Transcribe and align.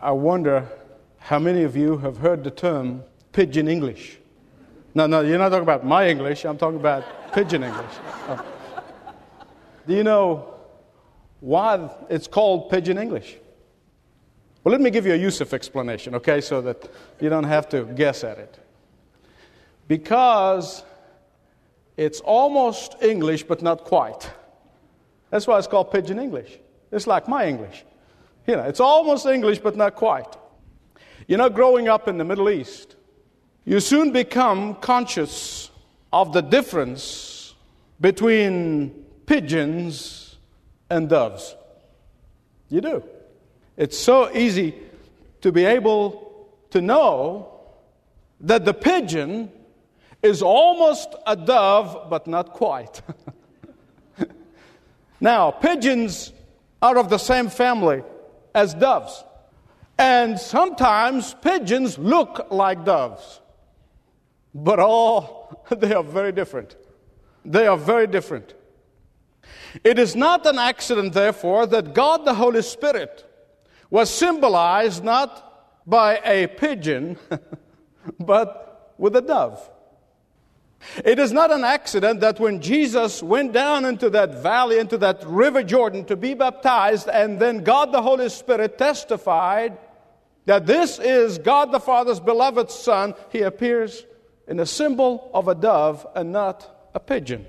I 0.00 0.12
wonder 0.12 0.68
how 1.18 1.38
many 1.38 1.62
of 1.62 1.76
you 1.76 1.98
have 1.98 2.18
heard 2.18 2.44
the 2.44 2.50
term 2.50 3.02
pidgin 3.32 3.68
English. 3.68 4.18
No, 4.94 5.06
no, 5.06 5.20
you're 5.20 5.38
not 5.38 5.48
talking 5.48 5.62
about 5.62 5.84
my 5.84 6.08
English, 6.08 6.44
I'm 6.44 6.58
talking 6.58 6.78
about 6.78 7.32
pidgin 7.32 7.62
English. 7.64 7.92
Oh. 8.28 8.44
Do 9.86 9.94
you 9.94 10.04
know 10.04 10.54
why 11.40 11.90
it's 12.08 12.26
called 12.26 12.70
pidgin 12.70 12.98
English? 12.98 13.36
Well, 14.64 14.72
let 14.72 14.80
me 14.80 14.90
give 14.90 15.06
you 15.06 15.14
a 15.14 15.16
Youssef 15.16 15.54
explanation, 15.54 16.14
okay, 16.16 16.40
so 16.40 16.60
that 16.62 16.88
you 17.20 17.28
don't 17.28 17.44
have 17.44 17.68
to 17.70 17.84
guess 17.84 18.24
at 18.24 18.38
it. 18.38 18.58
Because 19.86 20.82
it's 21.96 22.20
almost 22.20 22.96
English, 23.00 23.44
but 23.44 23.62
not 23.62 23.84
quite. 23.84 24.30
That's 25.30 25.46
why 25.46 25.58
it's 25.58 25.66
called 25.66 25.90
pidgin 25.90 26.18
English. 26.18 26.58
It's 26.90 27.06
like 27.06 27.28
my 27.28 27.46
English. 27.46 27.84
You 28.46 28.56
know, 28.56 28.62
it's 28.62 28.80
almost 28.80 29.26
English, 29.26 29.58
but 29.58 29.76
not 29.76 29.96
quite. 29.96 30.36
You 31.26 31.36
know, 31.36 31.50
growing 31.50 31.88
up 31.88 32.06
in 32.06 32.18
the 32.18 32.24
Middle 32.24 32.48
East, 32.48 32.94
you 33.64 33.80
soon 33.80 34.12
become 34.12 34.76
conscious 34.76 35.70
of 36.12 36.32
the 36.32 36.42
difference 36.42 37.54
between 38.00 38.90
pigeons 39.26 40.36
and 40.88 41.08
doves. 41.08 41.56
You 42.68 42.80
do. 42.80 43.04
It's 43.76 43.98
so 43.98 44.30
easy 44.32 44.74
to 45.40 45.50
be 45.50 45.64
able 45.64 46.48
to 46.70 46.80
know 46.80 47.52
that 48.40 48.64
the 48.64 48.74
pigeon 48.74 49.50
is 50.22 50.42
almost 50.42 51.14
a 51.26 51.34
dove, 51.34 52.08
but 52.08 52.26
not 52.26 52.52
quite. 52.52 53.02
now, 55.20 55.50
pigeons 55.50 56.32
are 56.80 56.96
of 56.96 57.08
the 57.08 57.18
same 57.18 57.48
family 57.48 58.02
as 58.56 58.72
doves. 58.72 59.22
And 59.98 60.40
sometimes 60.40 61.34
pigeons 61.34 61.98
look 61.98 62.48
like 62.50 62.84
doves. 62.84 63.40
But 64.54 64.80
all, 64.80 65.66
they 65.76 65.92
are 65.92 66.02
very 66.02 66.32
different. 66.32 66.74
They 67.44 67.66
are 67.66 67.76
very 67.76 68.06
different. 68.06 68.54
It 69.84 69.98
is 69.98 70.16
not 70.16 70.46
an 70.46 70.58
accident, 70.58 71.12
therefore, 71.12 71.66
that 71.66 71.94
God 71.94 72.24
the 72.24 72.34
Holy 72.34 72.62
Spirit 72.62 73.24
was 73.90 74.10
symbolized 74.10 75.04
not 75.04 75.30
by 75.86 76.18
a 76.24 76.46
pigeon, 76.46 77.18
but 78.18 78.94
with 78.98 79.14
a 79.16 79.20
dove. 79.20 79.70
It 81.04 81.18
is 81.18 81.32
not 81.32 81.50
an 81.50 81.64
accident 81.64 82.20
that 82.20 82.38
when 82.38 82.60
Jesus 82.60 83.22
went 83.22 83.52
down 83.52 83.84
into 83.84 84.10
that 84.10 84.42
valley, 84.42 84.78
into 84.78 84.98
that 84.98 85.24
river 85.26 85.62
Jordan 85.62 86.04
to 86.06 86.16
be 86.16 86.34
baptized, 86.34 87.08
and 87.08 87.40
then 87.40 87.64
God 87.64 87.92
the 87.92 88.02
Holy 88.02 88.28
Spirit 88.28 88.78
testified 88.78 89.78
that 90.44 90.66
this 90.66 90.98
is 90.98 91.38
God 91.38 91.72
the 91.72 91.80
Father's 91.80 92.20
beloved 92.20 92.70
Son, 92.70 93.14
he 93.30 93.42
appears 93.42 94.06
in 94.46 94.60
a 94.60 94.66
symbol 94.66 95.30
of 95.34 95.48
a 95.48 95.54
dove 95.54 96.06
and 96.14 96.32
not 96.32 96.90
a 96.94 97.00
pigeon. 97.00 97.46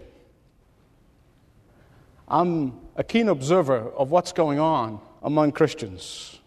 I'm 2.28 2.80
a 2.96 3.04
keen 3.04 3.30
observer 3.30 3.92
of 3.92 4.12
what's 4.12 4.34
going 4.34 4.60
on 4.60 5.00
among 5.22 5.52
Christians, 5.52 6.40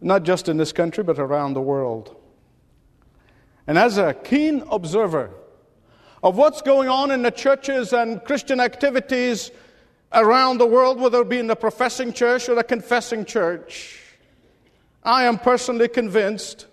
not 0.00 0.22
just 0.22 0.48
in 0.48 0.58
this 0.58 0.72
country, 0.72 1.02
but 1.02 1.18
around 1.18 1.54
the 1.54 1.62
world. 1.62 2.14
And 3.66 3.78
as 3.78 3.98
a 3.98 4.14
keen 4.14 4.62
observer, 4.70 5.30
of 6.22 6.36
what's 6.36 6.62
going 6.62 6.88
on 6.88 7.10
in 7.10 7.22
the 7.22 7.30
churches 7.30 7.92
and 7.92 8.24
Christian 8.24 8.60
activities 8.60 9.50
around 10.12 10.58
the 10.58 10.66
world, 10.66 11.00
whether 11.00 11.20
it 11.20 11.28
be 11.28 11.38
in 11.38 11.46
the 11.46 11.56
professing 11.56 12.12
church 12.12 12.48
or 12.48 12.54
the 12.54 12.64
confessing 12.64 13.24
church, 13.24 14.00
I 15.04 15.24
am 15.24 15.38
personally 15.38 15.88
convinced 15.88 16.66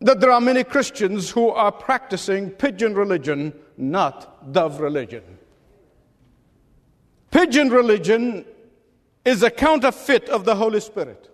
that 0.00 0.20
there 0.20 0.30
are 0.30 0.40
many 0.40 0.62
Christians 0.62 1.30
who 1.30 1.48
are 1.48 1.72
practicing 1.72 2.50
pigeon 2.50 2.94
religion, 2.94 3.52
not 3.76 4.52
dove 4.52 4.80
religion. 4.80 5.24
Pigeon 7.30 7.68
religion 7.68 8.44
is 9.24 9.42
a 9.42 9.50
counterfeit 9.50 10.28
of 10.28 10.44
the 10.44 10.54
Holy 10.54 10.80
Spirit. 10.80 11.28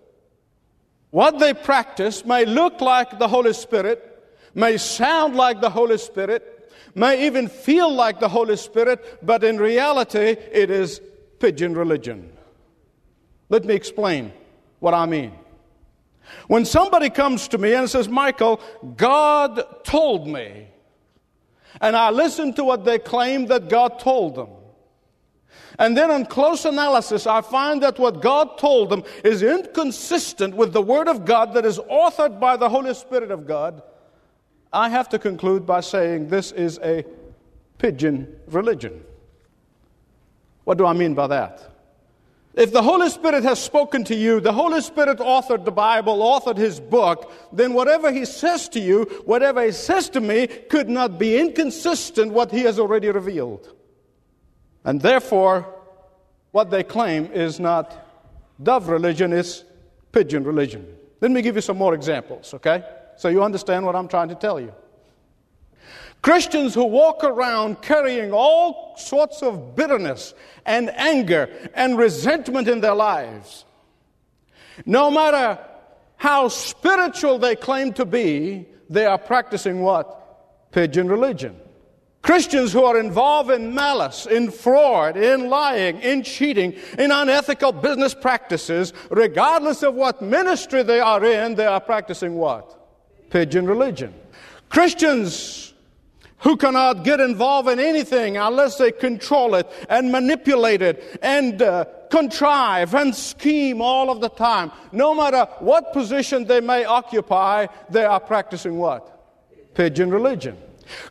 What 1.11 1.39
they 1.39 1.53
practice 1.53 2.25
may 2.25 2.45
look 2.45 2.81
like 2.81 3.19
the 3.19 3.27
Holy 3.27 3.53
Spirit, 3.53 4.23
may 4.53 4.77
sound 4.77 5.35
like 5.35 5.61
the 5.61 5.69
Holy 5.69 5.97
Spirit, 5.97 6.54
may 6.95 7.27
even 7.27 7.47
feel 7.49 7.93
like 7.93 8.19
the 8.19 8.29
Holy 8.29 8.55
Spirit, 8.55 9.19
but 9.21 9.43
in 9.43 9.57
reality, 9.57 10.19
it 10.19 10.71
is 10.71 11.01
pigeon 11.39 11.75
religion. 11.75 12.31
Let 13.49 13.65
me 13.65 13.75
explain 13.75 14.33
what 14.79 14.93
I 14.93 15.05
mean. 15.05 15.33
When 16.47 16.65
somebody 16.65 17.09
comes 17.09 17.47
to 17.49 17.57
me 17.57 17.73
and 17.73 17.89
says, 17.89 18.07
Michael, 18.07 18.59
God 18.95 19.83
told 19.83 20.27
me, 20.27 20.67
and 21.81 21.95
I 21.95 22.09
listen 22.09 22.53
to 22.53 22.63
what 22.63 22.85
they 22.85 22.97
claim 22.97 23.47
that 23.47 23.69
God 23.69 23.99
told 23.99 24.35
them. 24.35 24.49
And 25.77 25.95
then 25.97 26.09
on 26.09 26.25
close 26.25 26.63
analysis, 26.63 27.27
I 27.27 27.41
find 27.41 27.83
that 27.83 27.99
what 27.99 28.21
God 28.21 28.57
told 28.57 28.89
them 28.89 29.03
is 29.23 29.43
inconsistent 29.43 30.55
with 30.55 30.71
the 30.71 30.81
Word 30.81 31.09
of 31.09 31.25
God 31.25 31.53
that 31.53 31.65
is 31.65 31.79
authored 31.79 32.39
by 32.39 32.55
the 32.55 32.69
Holy 32.69 32.93
Spirit 32.93 33.29
of 33.29 33.45
God. 33.45 33.83
I 34.75 34.89
have 34.89 35.07
to 35.09 35.19
conclude 35.19 35.65
by 35.65 35.79
saying 35.79 36.27
this 36.27 36.51
is 36.51 36.79
a 36.83 37.05
pigeon 37.77 38.39
religion. 38.47 39.03
What 40.65 40.77
do 40.77 40.85
I 40.85 40.91
mean 40.91 41.13
by 41.13 41.27
that? 41.27 41.71
If 42.55 42.71
the 42.73 42.81
Holy 42.81 43.09
Spirit 43.09 43.43
has 43.43 43.61
spoken 43.61 44.03
to 44.05 44.15
you, 44.15 44.39
the 44.39 44.51
Holy 44.51 44.81
Spirit 44.81 45.19
authored 45.19 45.65
the 45.65 45.71
Bible, 45.71 46.19
authored 46.19 46.57
His 46.57 46.79
book, 46.79 47.31
then 47.53 47.73
whatever 47.73 48.11
He 48.11 48.25
says 48.25 48.67
to 48.69 48.79
you, 48.79 49.03
whatever 49.25 49.63
He 49.63 49.71
says 49.71 50.09
to 50.09 50.21
me, 50.21 50.47
could 50.47 50.89
not 50.89 51.17
be 51.17 51.37
inconsistent 51.37 52.27
with 52.27 52.35
what 52.35 52.51
He 52.51 52.61
has 52.61 52.77
already 52.77 53.09
revealed. 53.09 53.73
And 54.83 55.01
therefore, 55.01 55.73
what 56.51 56.69
they 56.69 56.83
claim 56.83 57.29
is 57.33 57.59
not 57.59 57.95
dove 58.61 58.89
religion, 58.89 59.33
it's 59.33 59.63
pigeon 60.11 60.43
religion. 60.43 60.85
Let 61.21 61.31
me 61.31 61.41
give 61.41 61.55
you 61.55 61.61
some 61.61 61.77
more 61.77 61.93
examples, 61.93 62.53
okay? 62.53 62.83
So 63.17 63.29
you 63.29 63.43
understand 63.43 63.85
what 63.85 63.95
I'm 63.95 64.07
trying 64.07 64.29
to 64.29 64.35
tell 64.35 64.59
you. 64.59 64.73
Christians 66.21 66.73
who 66.73 66.85
walk 66.85 67.23
around 67.23 67.81
carrying 67.83 68.31
all 68.33 68.95
sorts 68.97 69.43
of 69.43 69.75
bitterness 69.75 70.33
and 70.65 70.89
anger 70.89 71.49
and 71.75 71.97
resentment 71.97 72.67
in 72.67 72.81
their 72.81 72.95
lives, 72.95 73.63
no 74.85 75.11
matter 75.11 75.59
how 76.17 76.47
spiritual 76.47 77.37
they 77.37 77.55
claim 77.55 77.93
to 77.93 78.05
be, 78.05 78.65
they 78.89 79.05
are 79.05 79.19
practicing 79.19 79.81
what? 79.81 80.71
Pigeon 80.71 81.07
religion. 81.07 81.55
Christians 82.23 82.73
who 82.73 82.83
are 82.83 82.99
involved 82.99 83.51
in 83.51 83.75
malice, 83.75 84.25
in 84.25 84.49
fraud, 84.49 85.15
in 85.15 85.47
lying, 85.47 86.01
in 86.01 86.23
cheating, 86.23 86.73
in 86.97 87.11
unethical 87.11 87.71
business 87.71 88.15
practices, 88.15 88.93
regardless 89.11 89.83
of 89.83 89.93
what 89.93 90.23
ministry 90.23 90.81
they 90.81 90.99
are 90.99 91.23
in, 91.23 91.53
they 91.53 91.67
are 91.67 91.79
practicing 91.79 92.33
what? 92.33 92.84
Pigeon 93.29 93.65
religion. 93.65 94.13
Christians 94.69 95.73
who 96.39 96.55
cannot 96.55 97.03
get 97.03 97.19
involved 97.19 97.67
in 97.69 97.79
anything 97.79 98.37
unless 98.37 98.77
they 98.77 98.91
control 98.91 99.55
it 99.55 99.67
and 99.89 100.11
manipulate 100.11 100.81
it 100.81 101.17
and 101.23 101.59
uh, 101.61 101.85
contrive 102.11 102.93
and 102.93 103.15
scheme 103.15 103.81
all 103.81 104.11
of 104.11 104.21
the 104.21 104.29
time. 104.29 104.71
No 104.91 105.15
matter 105.15 105.45
what 105.59 105.91
position 105.91 106.45
they 106.45 106.61
may 106.61 106.85
occupy, 106.85 107.65
they 107.89 108.05
are 108.05 108.19
practicing 108.19 108.77
what? 108.77 109.73
Pigeon 109.73 110.11
religion. 110.11 110.55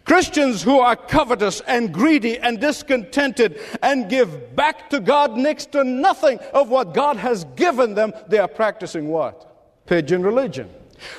Christians 0.04 0.62
who 0.62 0.78
are 0.78 0.94
covetous 0.94 1.60
and 1.62 1.92
greedy 1.92 2.38
and 2.38 2.60
discontented 2.60 3.58
and 3.82 4.08
give 4.08 4.54
back 4.54 4.88
to 4.91 5.00
God 5.00 5.36
next 5.36 5.72
to 5.72 5.82
nothing 5.82 6.38
of 6.52 6.69
what 6.69 6.94
God 6.94 7.16
has 7.16 7.44
given 7.56 7.94
them, 7.94 8.12
they 8.28 8.38
are 8.38 8.46
practicing 8.46 9.08
what? 9.08 9.86
Pigeon 9.86 10.22
religion. 10.22 10.70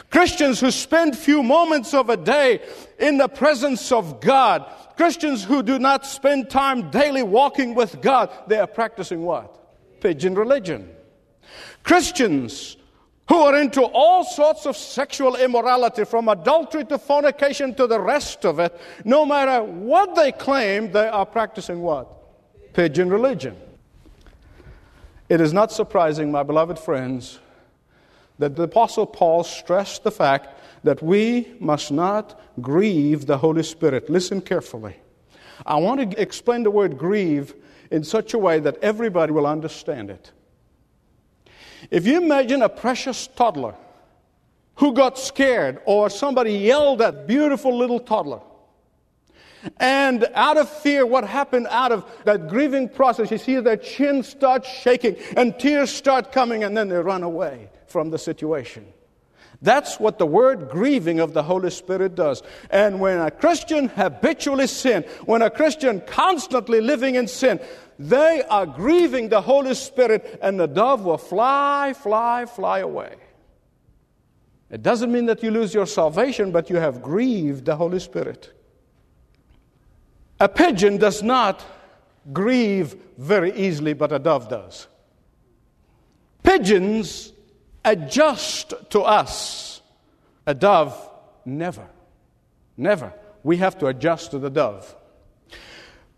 Christians 0.10 0.60
who 0.60 0.72
spend 0.72 1.18
few 1.18 1.44
moments 1.44 1.94
of 1.94 2.10
a 2.10 2.18
day 2.18 2.62
in 3.00 3.18
the 3.18 3.28
presence 3.28 3.92
of 3.92 4.22
God. 4.22 4.66
Christians 4.96 5.44
who 5.44 5.62
do 5.62 5.80
not 5.80 6.06
spend 6.06 6.50
time 6.50 6.90
daily 6.90 7.24
walking 7.24 7.76
with 7.76 8.02
God. 8.02 8.30
They 8.48 8.58
are 8.58 8.68
practicing 8.68 9.22
what? 9.24 10.02
Pigeon 10.02 10.36
religion. 10.36 10.90
Christians 11.84 12.78
who 13.28 13.38
are 13.38 13.56
into 13.56 13.82
all 13.82 14.24
sorts 14.24 14.66
of 14.66 14.78
sexual 14.78 15.36
immorality, 15.36 16.06
from 16.06 16.30
adultery 16.30 16.86
to 16.86 16.98
fornication 16.98 17.74
to 17.74 17.88
the 17.88 18.00
rest 18.00 18.46
of 18.46 18.60
it, 18.60 18.80
no 19.04 19.26
matter 19.26 19.64
what 19.64 20.16
they 20.16 20.32
claim, 20.32 20.92
they 20.92 21.08
are 21.08 21.26
practicing 21.26 21.82
what? 21.82 22.08
Pigeon 22.74 23.10
religion. 23.10 23.56
It 25.28 25.42
is 25.42 25.54
not 25.54 25.72
surprising, 25.72 26.32
my 26.32 26.44
beloved 26.44 26.78
friends, 26.78 27.40
that 28.40 28.56
the 28.56 28.64
Apostle 28.64 29.06
Paul 29.06 29.44
stressed 29.44 30.04
the 30.04 30.12
fact 30.12 30.50
that 30.84 31.02
we 31.02 31.54
must 31.60 31.92
not 31.92 32.40
grieve 32.62 33.26
the 33.26 33.38
Holy 33.38 33.64
Spirit. 33.64 34.10
Listen 34.10 34.42
carefully. 34.42 34.98
I 35.66 35.78
want 35.78 36.12
to 36.12 36.22
explain 36.22 36.64
the 36.64 36.72
word 36.72 36.98
grieve 36.98 37.56
in 37.92 38.04
such 38.04 38.34
a 38.34 38.38
way 38.38 38.60
that 38.60 38.78
everybody 38.82 39.32
will 39.32 39.48
understand 39.48 40.10
it. 40.10 40.32
If 41.92 42.06
you 42.06 42.18
imagine 42.22 42.62
a 42.62 42.70
precious 42.70 43.28
toddler 43.28 43.76
who 44.76 44.94
got 44.94 45.18
scared 45.18 45.80
or 45.86 46.10
somebody 46.10 46.54
yelled 46.54 47.02
at 47.02 47.28
beautiful 47.28 47.78
little 47.78 48.00
toddler. 48.00 48.42
And 49.78 50.28
out 50.36 50.58
of 50.58 50.70
fear, 50.70 51.06
what 51.06 51.26
happened 51.26 51.68
out 51.72 51.92
of 51.92 52.06
that 52.26 52.50
grieving 52.50 52.90
process, 52.90 53.32
you 53.32 53.38
see 53.38 53.60
their 53.60 53.78
chin 53.78 54.22
start 54.22 54.66
shaking 54.66 55.16
and 55.36 55.58
tears 55.58 55.90
start 55.90 56.32
coming 56.32 56.64
and 56.64 56.76
then 56.78 56.90
they 56.90 56.98
run 56.98 57.24
away 57.24 57.70
from 57.96 58.10
the 58.10 58.18
situation. 58.18 58.86
That's 59.62 60.02
what 60.02 60.20
the 60.20 60.26
word 60.26 60.70
grieving 60.70 61.22
of 61.22 61.32
the 61.32 61.44
Holy 61.44 61.70
Spirit 61.70 62.14
does. 62.14 62.44
And 62.70 63.00
when 63.00 63.22
a 63.22 63.32
Christian 63.32 63.88
habitually 63.88 64.68
sin, 64.68 65.04
when 65.26 65.42
a 65.42 65.50
Christian 65.50 66.02
constantly 66.02 66.82
living 66.82 67.16
in 67.16 67.26
sin, 67.26 67.58
they 67.98 68.44
are 68.50 68.66
grieving 68.66 69.30
the 69.30 69.40
Holy 69.40 69.76
Spirit 69.76 70.40
and 70.42 70.60
the 70.60 70.68
dove 70.68 71.06
will 71.06 71.18
fly, 71.18 71.94
fly, 71.94 72.46
fly 72.46 72.80
away. 72.80 73.16
It 74.70 74.84
doesn't 74.84 75.10
mean 75.10 75.28
that 75.28 75.42
you 75.42 75.52
lose 75.52 75.74
your 75.74 75.86
salvation, 75.86 76.52
but 76.52 76.70
you 76.70 76.76
have 76.76 77.02
grieved 77.02 77.64
the 77.64 77.78
Holy 77.78 78.00
Spirit. 78.00 78.52
A 80.42 80.50
pigeon 80.50 80.98
does 80.98 81.24
not 81.24 81.64
grieve 82.34 82.98
very 83.18 83.54
easily, 83.56 83.94
but 83.94 84.12
a 84.12 84.20
dove 84.20 84.50
does. 84.50 84.88
Pigeons 86.44 87.32
adjust 87.86 88.74
to 88.90 89.02
us. 89.02 89.82
A 90.46 90.54
dove, 90.54 91.10
never. 91.46 91.88
Never. 92.76 93.14
We 93.44 93.58
have 93.58 93.78
to 93.80 93.88
adjust 93.88 94.32
to 94.32 94.40
the 94.40 94.50
dove. 94.50 94.96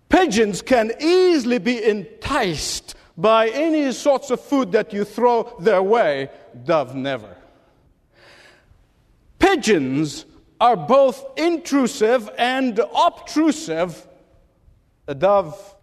Pigeons 0.10 0.62
can 0.62 0.94
easily 1.00 1.60
be 1.60 1.84
enticed 1.84 2.96
by 3.18 3.50
any 3.50 3.92
sorts 3.92 4.32
of 4.32 4.40
food 4.40 4.72
that 4.72 4.94
you 4.94 5.04
throw 5.04 5.56
their 5.60 5.84
way. 5.84 6.30
Dove, 6.66 6.96
never. 6.96 7.36
Pigeons 9.40 10.26
are 10.60 10.78
both 10.78 11.24
intrusive 11.38 12.30
and 12.38 12.80
obtrusive. 12.80 14.08
A 15.08 15.16
dove 15.16 15.76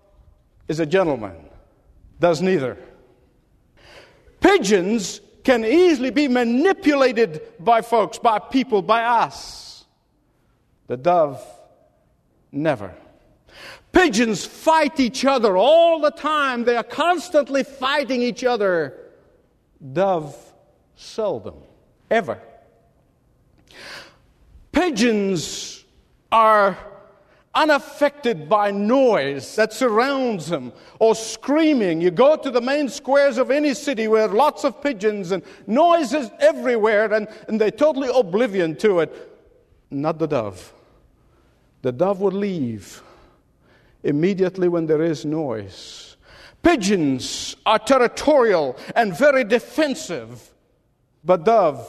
is 0.69 0.81
a 0.81 0.87
gentleman, 0.87 1.37
does 2.19 2.41
neither. 2.41 2.79
Pigeons 4.41 5.21
can 5.45 5.65
easily 5.65 6.11
be 6.11 6.27
manipulated 6.27 7.43
by 7.61 7.83
folks, 7.83 8.19
by 8.19 8.39
people, 8.39 8.83
by 8.83 9.05
us. 9.05 9.85
The 10.87 10.97
dove, 10.97 11.45
never. 12.51 12.95
Pigeons 13.93 14.45
fight 14.45 14.99
each 14.99 15.25
other 15.25 15.57
all 15.57 16.01
the 16.01 16.11
time. 16.11 16.65
They 16.65 16.77
are 16.77 16.83
constantly 16.83 17.63
fighting 17.63 18.23
each 18.23 18.43
other. 18.43 18.99
Dove, 19.93 20.35
seldom, 20.97 21.57
ever. 22.11 22.41
Pigeons 24.73 25.85
are 26.33 26.77
unaffected 27.55 28.49
by 28.49 28.71
noise 28.71 29.55
that 29.57 29.73
surrounds 29.73 30.47
them 30.49 30.73
or 30.99 31.15
screaming. 31.15 32.01
You 32.01 32.11
go 32.11 32.37
to 32.37 32.51
the 32.51 32.61
main 32.61 32.89
squares 32.89 33.39
of 33.39 33.51
any 33.51 33.75
city 33.75 34.09
where 34.09 34.29
lots 34.29 34.65
of 34.65 34.83
pigeons 34.83 35.31
and 35.31 35.43
noises 35.67 36.31
everywhere 36.41 37.13
and, 37.13 37.29
and 37.49 37.61
they're 37.61 37.71
totally 37.71 38.11
oblivion 38.15 38.77
to 38.77 39.01
it. 39.01 39.31
Not 39.91 40.19
the 40.19 40.27
dove. 40.27 40.73
The 41.83 41.93
dove 41.93 42.21
would 42.21 42.35
leave 42.35 43.03
immediately 44.03 44.69
when 44.69 44.87
there 44.87 45.03
is 45.03 45.25
noise. 45.25 46.17
Pigeons 46.63 47.57
are 47.67 47.79
territorial 47.79 48.77
and 48.97 49.17
very 49.17 49.45
defensive, 49.45 50.51
but 51.23 51.45
dove 51.45 51.87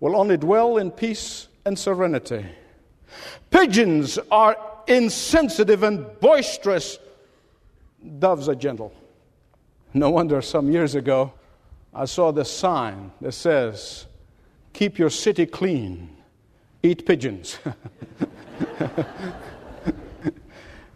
will 0.00 0.16
only 0.16 0.36
dwell 0.36 0.78
in 0.78 0.90
peace 0.90 1.48
and 1.64 1.78
serenity. 1.78 2.44
Pigeons 3.50 4.18
are 4.30 4.56
insensitive 4.86 5.82
and 5.82 6.06
boisterous. 6.20 6.98
Doves 8.18 8.48
are 8.48 8.54
gentle. 8.54 8.92
No 9.94 10.10
wonder 10.10 10.40
some 10.42 10.70
years 10.70 10.94
ago 10.94 11.32
I 11.94 12.06
saw 12.06 12.32
this 12.32 12.50
sign 12.50 13.12
that 13.20 13.32
says, 13.32 14.06
Keep 14.72 14.98
your 14.98 15.10
city 15.10 15.44
clean, 15.44 16.16
eat 16.82 17.04
pigeons. 17.04 17.58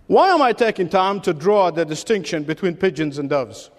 Why 0.06 0.30
am 0.30 0.40
I 0.40 0.52
taking 0.52 0.88
time 0.88 1.20
to 1.22 1.34
draw 1.34 1.70
the 1.70 1.84
distinction 1.84 2.44
between 2.44 2.76
pigeons 2.76 3.18
and 3.18 3.28
doves? 3.28 3.70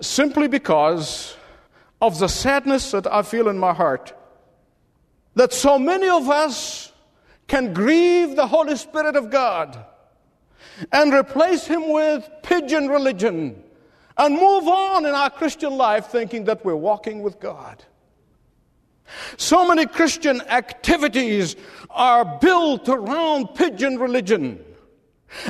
Simply 0.00 0.48
because 0.48 1.36
of 2.00 2.18
the 2.18 2.28
sadness 2.28 2.90
that 2.90 3.06
I 3.06 3.22
feel 3.22 3.48
in 3.48 3.58
my 3.58 3.72
heart 3.72 4.12
that 5.34 5.52
so 5.52 5.78
many 5.78 6.08
of 6.08 6.28
us 6.28 6.91
can 7.52 7.74
grieve 7.74 8.34
the 8.34 8.46
Holy 8.46 8.74
Spirit 8.76 9.14
of 9.14 9.28
God 9.28 9.84
and 10.90 11.12
replace 11.12 11.66
Him 11.66 11.92
with 11.92 12.26
pigeon 12.42 12.88
religion 12.88 13.62
and 14.16 14.34
move 14.34 14.66
on 14.66 15.04
in 15.04 15.12
our 15.12 15.28
Christian 15.28 15.76
life 15.76 16.06
thinking 16.06 16.44
that 16.44 16.64
we're 16.64 16.74
walking 16.74 17.22
with 17.22 17.38
God. 17.38 17.84
So 19.36 19.68
many 19.68 19.84
Christian 19.84 20.40
activities 20.48 21.54
are 21.90 22.38
built 22.38 22.88
around 22.88 23.48
pigeon 23.48 23.98
religion. 23.98 24.64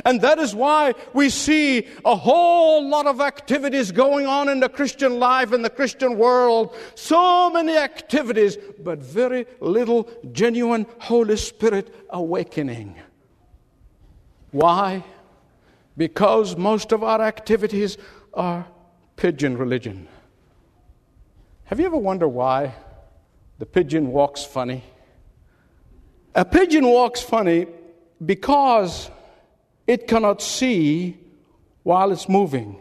And 0.05 0.21
that 0.21 0.39
is 0.39 0.55
why 0.55 0.93
we 1.13 1.29
see 1.29 1.87
a 2.05 2.15
whole 2.15 2.87
lot 2.87 3.05
of 3.05 3.21
activities 3.21 3.91
going 3.91 4.25
on 4.25 4.49
in 4.49 4.59
the 4.59 4.69
Christian 4.69 5.19
life, 5.19 5.53
in 5.53 5.61
the 5.61 5.69
Christian 5.69 6.17
world. 6.17 6.75
So 6.95 7.49
many 7.49 7.75
activities, 7.75 8.57
but 8.79 8.99
very 8.99 9.45
little 9.59 10.09
genuine 10.31 10.85
Holy 10.99 11.37
Spirit 11.37 11.93
awakening. 12.09 12.95
Why? 14.51 15.03
Because 15.97 16.55
most 16.55 16.91
of 16.91 17.03
our 17.03 17.21
activities 17.21 17.97
are 18.33 18.65
pigeon 19.15 19.57
religion. 19.57 20.07
Have 21.65 21.79
you 21.79 21.85
ever 21.85 21.97
wondered 21.97 22.29
why 22.29 22.73
the 23.59 23.65
pigeon 23.65 24.11
walks 24.11 24.43
funny? 24.43 24.83
A 26.35 26.45
pigeon 26.45 26.85
walks 26.85 27.21
funny 27.21 27.67
because 28.23 29.09
it 29.87 30.07
cannot 30.07 30.41
see 30.41 31.17
while 31.83 32.11
it's 32.11 32.29
moving. 32.29 32.79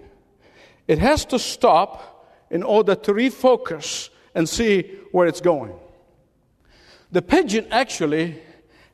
It 0.86 0.98
has 0.98 1.24
to 1.26 1.38
stop 1.38 2.26
in 2.50 2.62
order 2.62 2.94
to 2.94 3.12
refocus 3.12 4.10
and 4.34 4.48
see 4.48 4.98
where 5.10 5.26
it's 5.26 5.40
going. 5.40 5.74
The 7.10 7.22
pigeon 7.22 7.66
actually 7.70 8.40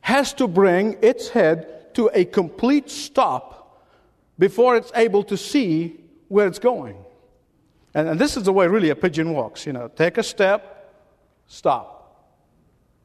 has 0.01 0.33
to 0.33 0.47
bring 0.47 0.97
its 1.01 1.29
head 1.29 1.93
to 1.95 2.09
a 2.13 2.25
complete 2.25 2.89
stop 2.89 3.85
before 4.37 4.75
it's 4.75 4.91
able 4.95 5.23
to 5.23 5.37
see 5.37 5.99
where 6.27 6.47
it's 6.47 6.59
going. 6.59 6.97
And, 7.93 8.07
and 8.07 8.19
this 8.19 8.37
is 8.37 8.43
the 8.43 8.53
way 8.53 8.67
really 8.67 8.89
a 8.89 8.95
pigeon 8.95 9.33
walks. 9.33 9.65
You 9.65 9.73
know, 9.73 9.87
take 9.89 10.17
a 10.17 10.23
step, 10.23 10.93
stop. 11.47 11.95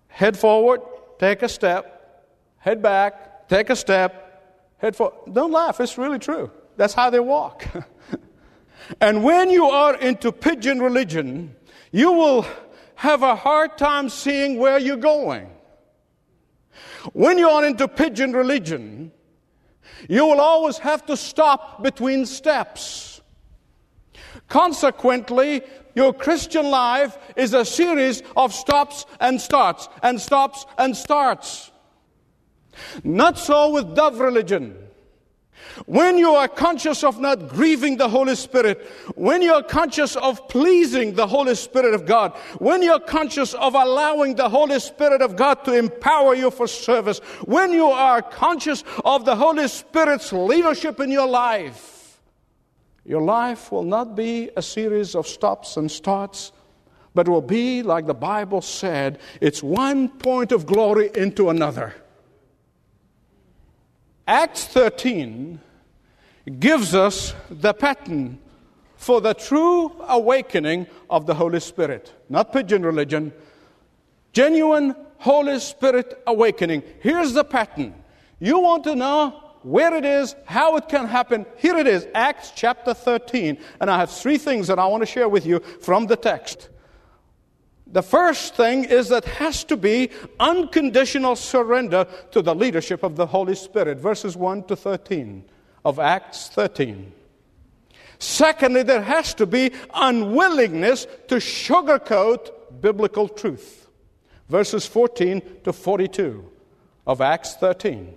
Head 0.09 0.37
forward, 0.37 0.83
take 1.19 1.43
a 1.43 1.49
step, 1.49 2.27
head 2.59 2.83
back, 2.83 3.49
take 3.49 3.71
a 3.71 3.77
step, 3.77 4.24
Head 4.85 4.95
for, 4.95 5.15
don't 5.33 5.51
laugh, 5.51 5.81
it's 5.81 5.97
really 5.97 6.19
true. 6.19 6.51
That's 6.77 6.93
how 6.93 7.09
they 7.09 7.19
walk. 7.19 7.65
and 9.01 9.25
when 9.25 9.49
you 9.49 9.65
are 9.65 9.97
into 9.97 10.31
pigeon 10.31 10.79
religion, 10.79 11.57
you 11.91 12.13
will 12.13 12.47
have 12.97 13.23
a 13.23 13.35
hard 13.35 13.79
time 13.79 14.11
seeing 14.11 14.59
where 14.59 14.79
you're 14.79 14.99
going. 14.99 15.49
When 17.15 17.39
you 17.39 17.49
are 17.49 17.65
into 17.65 17.89
pigeon 17.89 18.35
religion, 18.35 19.11
you 20.07 20.27
will 20.27 20.39
always 20.39 20.77
have 20.77 21.07
to 21.07 21.17
stop 21.17 21.83
between 21.83 22.27
steps. 22.27 23.23
Consequently, 24.51 25.63
your 25.95 26.13
Christian 26.13 26.69
life 26.69 27.17
is 27.37 27.55
a 27.55 27.65
series 27.65 28.23
of 28.37 28.53
stops 28.53 29.07
and 29.19 29.41
starts 29.41 29.89
and 30.03 30.21
stops 30.21 30.67
and 30.77 30.95
starts. 30.95 31.71
Not 33.03 33.39
so 33.39 33.71
with 33.71 33.95
dove 33.95 34.21
religion. 34.21 34.79
When 35.87 36.19
you 36.19 36.31
are 36.31 36.47
conscious 36.47 37.03
of 37.03 37.19
not 37.19 37.49
grieving 37.49 37.97
the 37.97 38.09
Holy 38.09 38.37
Spirit, 38.37 38.87
when 39.17 39.43
you're 39.43 39.63
conscious 39.63 40.15
of 40.15 40.47
pleasing 40.49 41.15
the 41.15 41.27
Holy 41.27 41.55
Spirit 41.55 41.95
of 41.95 42.07
God, 42.07 42.33
when 42.59 42.83
you're 42.83 43.01
conscious 43.01 43.55
of 43.55 43.75
allowing 43.75 44.37
the 44.37 44.49
Holy 44.49 44.79
Spirit 44.79 45.21
of 45.21 45.37
God 45.37 45.65
to 45.65 45.73
empower 45.73 46.35
you 46.35 46.51
for 46.51 46.69
service, 46.69 47.19
when 47.45 47.73
you 47.73 47.87
are 47.87 48.23
conscious 48.23 48.85
of 49.05 49.25
the 49.25 49.35
Holy 49.35 49.67
Spirit's 49.67 50.33
leadership 50.33 51.01
in 51.01 51.11
your 51.11 51.27
life, 51.27 52.21
your 53.05 53.23
life 53.23 53.73
will 53.73 53.83
not 53.83 54.15
be 54.15 54.51
a 54.57 54.63
series 54.63 55.15
of 55.15 55.27
stops 55.27 55.77
and 55.77 55.91
starts, 55.91 56.53
but 57.15 57.29
will 57.29 57.43
be, 57.43 57.83
like 57.83 58.07
the 58.07 58.15
Bible 58.15 58.63
said, 58.63 59.19
it's 59.41 59.63
one 59.63 60.09
point 60.09 60.53
of 60.53 60.67
glory 60.67 61.11
into 61.15 61.51
another. 61.51 61.95
Acts 64.27 64.65
13 64.67 65.61
gives 66.59 66.95
us 66.95 67.35
the 67.51 67.75
pattern 67.75 68.39
for 68.97 69.21
the 69.21 69.35
true 69.35 69.93
awakening 70.09 70.87
of 71.11 71.27
the 71.27 71.35
Holy 71.35 71.61
Spirit. 71.61 72.13
Not 72.29 72.53
pigeon 72.53 72.83
religion, 72.83 73.33
Genuine 74.33 74.97
Holy 75.19 75.61
Spirit 75.61 76.23
awakening. 76.27 76.83
Here's 77.01 77.35
the 77.35 77.45
pattern. 77.45 77.95
You 78.41 78.59
want 78.61 78.85
to 78.85 78.97
know 78.97 79.43
where 79.63 79.95
it 79.95 80.05
is, 80.05 80.35
how 80.45 80.77
it 80.77 80.89
can 80.89 81.07
happen. 81.07 81.47
Here 81.57 81.77
it 81.77 81.87
is, 81.87 82.07
Acts 82.15 82.53
chapter 82.55 82.95
13. 82.95 83.59
And 83.81 83.91
I 83.91 83.99
have 83.99 84.11
three 84.11 84.39
things 84.39 84.67
that 84.67 84.79
I 84.79 84.87
want 84.87 85.03
to 85.03 85.07
share 85.07 85.29
with 85.29 85.47
you 85.47 85.61
from 85.81 86.07
the 86.07 86.17
text. 86.17 86.69
The 87.95 88.03
first 88.03 88.57
thing 88.57 88.83
is 88.83 89.11
that 89.11 89.25
has 89.25 89.63
to 89.65 89.77
be 89.77 90.11
unconditional 90.41 91.37
surrender 91.37 92.09
to 92.33 92.43
the 92.43 92.53
leadership 92.53 93.05
of 93.05 93.15
the 93.15 93.27
Holy 93.27 93.55
Spirit. 93.55 93.99
Verses 93.99 94.37
1 94.37 94.65
to 94.65 94.75
13 94.75 95.45
of 95.85 96.01
Acts 96.01 96.49
13. 96.49 97.13
Secondly, 98.19 98.83
there 98.83 99.03
has 99.03 99.33
to 99.35 99.47
be 99.47 99.71
unwillingness 99.95 101.07
to 101.29 101.37
sugarcoat 101.37 102.51
biblical 102.81 103.29
truth. 103.29 103.87
Verses 104.49 104.89
14 104.89 105.41
to 105.63 105.73
42 105.73 106.51
of 107.07 107.21
Acts 107.21 107.55
13. 107.55 108.13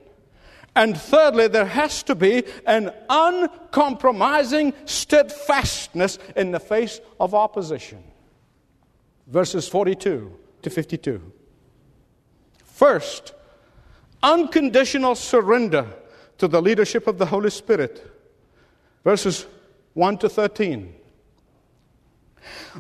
And 0.76 0.98
thirdly, 0.98 1.50
there 1.50 1.68
has 1.68 2.02
to 2.04 2.16
be 2.16 2.46
an 2.66 2.92
uncompromising 3.12 4.74
steadfastness 4.86 6.18
in 6.36 6.50
the 6.50 6.60
face 6.60 7.00
of 7.20 7.36
opposition. 7.36 8.04
Verses 9.28 9.68
42 9.68 10.32
to 10.62 10.70
52. 10.70 11.32
First, 12.64 13.34
unconditional 14.24 15.16
surrender 15.16 15.88
to 16.38 16.48
the 16.48 16.62
leadership 16.62 17.08
of 17.08 17.18
the 17.18 17.26
Holy 17.26 17.50
Spirit. 17.50 18.10
Verses 19.04 19.46
1 19.94 20.18
to 20.20 20.30
13. 20.30 20.94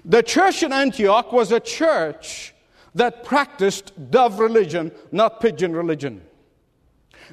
The 0.05 0.23
church 0.23 0.63
in 0.63 0.71
Antioch 0.71 1.31
was 1.31 1.51
a 1.51 1.59
church 1.59 2.53
that 2.95 3.23
practiced 3.23 3.91
dove 4.11 4.39
religion, 4.39 4.91
not 5.11 5.41
pigeon 5.41 5.75
religion. 5.75 6.21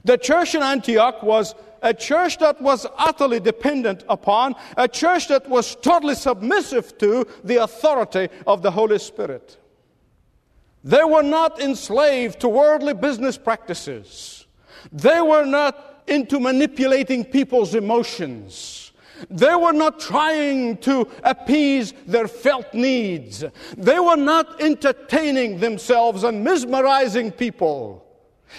The 0.05 0.19
church 0.19 0.55
in 0.55 0.63
Antioch 0.63 1.23
was 1.23 1.55
a 1.85 1.95
church 1.95 2.39
that 2.39 2.61
was 2.61 2.87
utterly 2.97 3.39
dependent 3.39 4.03
upon, 4.09 4.57
a 4.77 4.89
church 4.89 5.29
that 5.29 5.49
was 5.49 5.77
totally 5.77 6.17
submissive 6.17 6.99
to 6.99 7.27
the 7.45 7.63
authority 7.63 8.29
of 8.47 8.63
the 8.63 8.71
Holy 8.71 8.99
Spirit. 8.99 9.59
They 10.83 11.05
were 11.05 11.23
not 11.23 11.61
enslaved 11.61 12.41
to 12.41 12.49
worldly 12.49 12.95
business 12.95 13.39
practices. 13.39 14.47
They 14.91 15.21
were 15.21 15.45
not 15.45 16.03
into 16.07 16.41
manipulating 16.41 17.25
people's 17.25 17.75
emotions. 17.75 18.93
They 19.31 19.55
were 19.55 19.73
not 19.73 20.01
trying 20.01 20.79
to 20.79 21.09
appease 21.23 21.93
their 22.07 22.29
felt 22.29 22.75
needs. 22.75 23.45
They 23.77 23.99
were 23.99 24.17
not 24.17 24.61
entertaining 24.61 25.61
themselves 25.61 26.25
and 26.25 26.43
mesmerizing 26.43 27.31
people. 27.33 28.04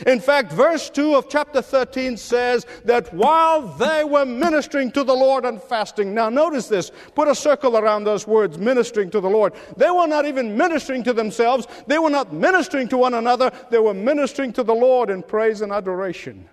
In 0.06 0.20
fact, 0.20 0.52
verse 0.52 0.90
2 0.90 1.16
of 1.16 1.30
chapter 1.30 1.62
13 1.62 2.18
says 2.18 2.66
that 2.84 3.14
while 3.14 3.62
they 3.62 4.04
were 4.04 4.26
ministering 4.26 4.92
to 4.92 5.04
the 5.04 5.14
Lord 5.14 5.46
and 5.46 5.62
fasting, 5.62 6.14
now 6.14 6.30
notice 6.30 6.68
this, 6.68 6.92
put 7.14 7.28
a 7.28 7.36
circle 7.36 7.78
around 7.78 8.04
those 8.04 8.28
words, 8.28 8.58
ministering 8.58 9.10
to 9.12 9.22
the 9.22 9.30
Lord. 9.30 9.54
They 9.78 9.90
were 9.90 10.08
not 10.08 10.26
even 10.26 10.58
ministering 10.58 11.04
to 11.04 11.14
themselves, 11.14 11.68
they 11.88 12.00
were 12.00 12.10
not 12.10 12.34
ministering 12.34 12.88
to 12.90 12.98
one 12.98 13.14
another, 13.14 13.52
they 13.70 13.80
were 13.80 13.94
ministering 13.94 14.52
to 14.54 14.64
the 14.64 14.76
Lord 14.76 15.10
in 15.10 15.24
praise 15.24 15.62
and 15.62 15.72
adoration. 15.72 16.50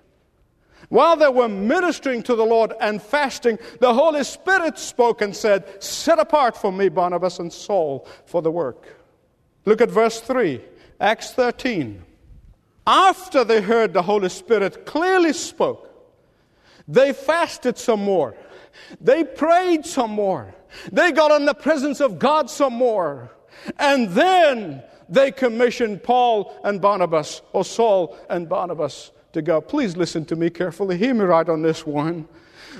While 0.88 1.16
they 1.16 1.28
were 1.28 1.48
ministering 1.48 2.22
to 2.24 2.36
the 2.36 2.44
Lord 2.44 2.74
and 2.80 3.00
fasting, 3.00 3.58
the 3.80 3.94
Holy 3.94 4.24
Spirit 4.24 4.78
spoke 4.78 5.22
and 5.22 5.34
said, 5.34 5.82
Set 5.82 6.18
apart 6.18 6.56
for 6.56 6.70
me 6.70 6.88
Barnabas 6.88 7.38
and 7.38 7.52
Saul 7.52 8.06
for 8.26 8.42
the 8.42 8.50
work. 8.50 8.96
Look 9.64 9.80
at 9.80 9.90
verse 9.90 10.20
3, 10.20 10.60
Acts 11.00 11.32
13. 11.32 12.04
After 12.86 13.44
they 13.44 13.60
heard 13.60 13.92
the 13.92 14.02
Holy 14.02 14.28
Spirit 14.28 14.86
clearly 14.86 15.32
spoke, 15.32 15.88
they 16.88 17.12
fasted 17.12 17.78
some 17.78 18.02
more. 18.02 18.34
They 19.00 19.24
prayed 19.24 19.86
some 19.86 20.10
more. 20.10 20.54
They 20.90 21.12
got 21.12 21.30
in 21.38 21.46
the 21.46 21.54
presence 21.54 22.00
of 22.00 22.18
God 22.18 22.50
some 22.50 22.72
more. 22.72 23.30
And 23.78 24.08
then 24.10 24.82
they 25.08 25.30
commissioned 25.30 26.02
Paul 26.02 26.58
and 26.64 26.80
Barnabas, 26.80 27.42
or 27.52 27.64
Saul 27.64 28.18
and 28.30 28.48
Barnabas, 28.48 29.12
to 29.32 29.42
go. 29.42 29.60
Please 29.60 29.96
listen 29.96 30.24
to 30.26 30.36
me 30.36 30.50
carefully. 30.50 30.96
Hear 30.96 31.14
me 31.14 31.24
right 31.24 31.48
on 31.48 31.62
this 31.62 31.86
one. 31.86 32.26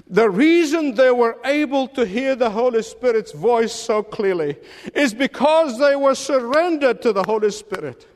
The 0.09 0.29
reason 0.29 0.95
they 0.95 1.11
were 1.11 1.39
able 1.45 1.87
to 1.89 2.07
hear 2.07 2.35
the 2.35 2.51
Holy 2.51 2.83
Spirit's 2.83 3.33
voice 3.33 3.73
so 3.73 4.03
clearly 4.03 4.57
is 4.95 5.13
because 5.13 5.79
they 5.79 5.95
were 5.95 6.15
surrendered 6.15 7.03
to 7.03 7.13
the 7.13 7.23
Holy 7.23 7.51
Spirit. 7.51 8.09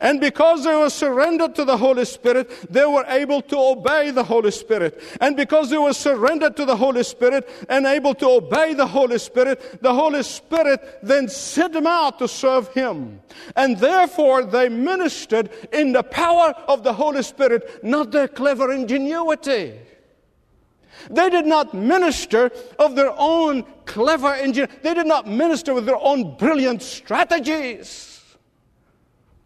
And 0.00 0.20
because 0.20 0.64
they 0.64 0.74
were 0.74 0.90
surrendered 0.90 1.54
to 1.56 1.64
the 1.64 1.76
Holy 1.76 2.04
Spirit, 2.04 2.50
they 2.70 2.86
were 2.86 3.04
able 3.08 3.42
to 3.42 3.58
obey 3.58 4.10
the 4.10 4.22
Holy 4.22 4.50
Spirit. 4.50 5.02
And 5.20 5.36
because 5.36 5.70
they 5.70 5.78
were 5.78 5.92
surrendered 5.92 6.56
to 6.56 6.64
the 6.64 6.76
Holy 6.76 7.02
Spirit 7.02 7.48
and 7.68 7.86
able 7.86 8.14
to 8.16 8.28
obey 8.28 8.74
the 8.74 8.86
Holy 8.86 9.18
Spirit, 9.18 9.82
the 9.82 9.92
Holy 9.92 10.22
Spirit 10.22 11.00
then 11.02 11.28
sent 11.28 11.72
them 11.72 11.86
out 11.86 12.18
to 12.20 12.28
serve 12.28 12.68
Him. 12.72 13.20
And 13.56 13.78
therefore 13.78 14.44
they 14.44 14.68
ministered 14.68 15.50
in 15.72 15.92
the 15.92 16.04
power 16.04 16.54
of 16.68 16.84
the 16.84 16.92
Holy 16.92 17.22
Spirit, 17.22 17.82
not 17.82 18.12
their 18.12 18.28
clever 18.28 18.72
ingenuity. 18.72 19.74
They 21.10 21.30
did 21.30 21.46
not 21.46 21.74
minister 21.74 22.50
of 22.78 22.94
their 22.96 23.12
own 23.16 23.64
clever 23.86 24.34
ingenuity. 24.34 24.78
They 24.82 24.94
did 24.94 25.06
not 25.06 25.26
minister 25.26 25.74
with 25.74 25.86
their 25.86 25.96
own 25.96 26.36
brilliant 26.36 26.82
strategies 26.82 28.17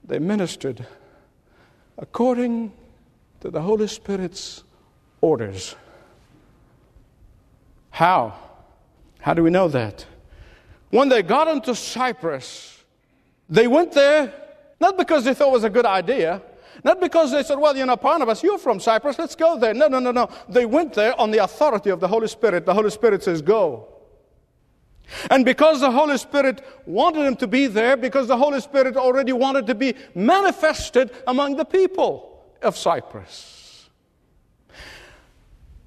they 0.05 0.19
ministered 0.19 0.87
according 1.99 2.73
to 3.41 3.51
the 3.51 3.61
Holy 3.61 3.87
Spirit's 3.87 4.65
orders. 5.21 5.77
How? 7.91 8.35
How 9.21 9.35
do 9.35 9.43
we 9.43 9.51
know 9.51 9.69
that? 9.69 10.07
When 10.91 11.09
they 11.09 11.23
got 11.23 11.49
into 11.49 11.75
Cyprus, 11.75 12.83
they 13.49 13.67
went 13.67 13.93
there 13.93 14.33
not 14.83 14.99
because 14.99 15.25
they 15.25 15.33
thought 15.33 15.49
it 15.49 15.53
was 15.53 15.65
a 15.65 15.71
good 15.71 15.87
idea, 15.87 16.43
not 16.83 17.01
because 17.01 17.31
they 17.31 17.45
said, 17.45 17.57
well, 17.57 17.77
you 17.77 17.87
know, 17.87 17.97
Barnabas, 17.97 18.43
you're 18.43 18.59
from 18.59 18.81
Cyprus, 18.81 19.17
let's 19.17 19.37
go 19.37 19.57
there. 19.57 19.73
No, 19.73 19.87
no, 19.87 20.01
no, 20.01 20.11
no. 20.11 20.29
They 20.49 20.67
went 20.67 20.93
there 20.95 21.19
on 21.21 21.31
the 21.31 21.39
authority 21.39 21.91
of 21.91 22.01
the 22.01 22.09
Holy 22.09 22.27
Spirit. 22.27 22.67
The 22.67 22.75
Holy 22.75 22.91
Spirit 22.91 23.23
says, 23.23 23.41
go. 23.41 23.92
And 25.31 25.45
because 25.45 25.81
the 25.81 25.91
Holy 25.91 26.19
Spirit 26.19 26.65
wanted 26.87 27.27
him 27.27 27.37
to 27.37 27.47
be 27.47 27.67
there, 27.67 27.97
because 27.97 28.29
the 28.29 28.37
Holy 28.37 28.61
Spirit 28.61 28.97
already 28.97 29.33
wanted 29.33 29.67
to 29.67 29.75
be 29.75 29.95
manifested 30.15 31.11
among 31.27 31.57
the 31.57 31.65
people 31.65 32.45
of 32.63 32.77
Cyprus. 32.77 33.91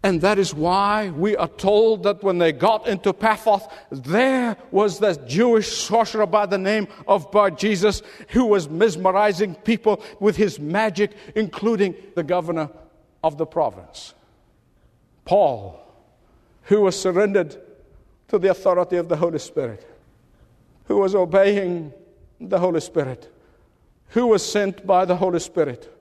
And 0.05 0.21
that 0.21 0.37
is 0.37 0.53
why 0.53 1.09
we 1.09 1.35
are 1.35 1.47
told 1.47 2.03
that 2.03 2.21
when 2.21 2.37
they 2.37 2.51
got 2.51 2.87
into 2.87 3.11
Paphos, 3.11 3.63
there 3.89 4.55
was 4.69 4.99
this 4.99 5.17
Jewish 5.25 5.67
sorcerer 5.67 6.27
by 6.27 6.45
the 6.45 6.59
name 6.59 6.87
of 7.07 7.31
Bar 7.31 7.49
Jesus 7.49 8.03
who 8.29 8.45
was 8.45 8.69
mesmerizing 8.69 9.55
people 9.55 10.03
with 10.19 10.35
his 10.35 10.59
magic, 10.59 11.13
including 11.33 11.95
the 12.13 12.21
governor 12.21 12.69
of 13.23 13.39
the 13.39 13.47
province. 13.47 14.13
Paul, 15.25 15.83
who 16.65 16.81
was 16.81 16.99
surrendered 16.99 17.57
to 18.27 18.39
the 18.39 18.49
authority 18.49 18.97
of 18.97 19.07
the 19.07 19.15
Holy 19.15 19.39
Spirit, 19.39 19.87
who 20.85 20.97
was 20.97 21.15
obeying 21.15 21.93
the 22.39 22.59
Holy 22.59 22.81
Spirit, 22.81 23.31
who 24.09 24.27
was 24.27 24.45
sent 24.45 24.85
by 24.85 25.05
the 25.05 25.15
Holy 25.15 25.39
Spirit, 25.39 25.91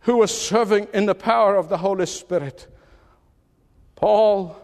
who 0.00 0.18
was 0.18 0.30
serving 0.36 0.88
in 0.94 1.06
the 1.06 1.14
power 1.14 1.56
of 1.56 1.68
the 1.68 1.78
Holy 1.78 2.06
Spirit. 2.06 2.66
Paul 3.96 4.56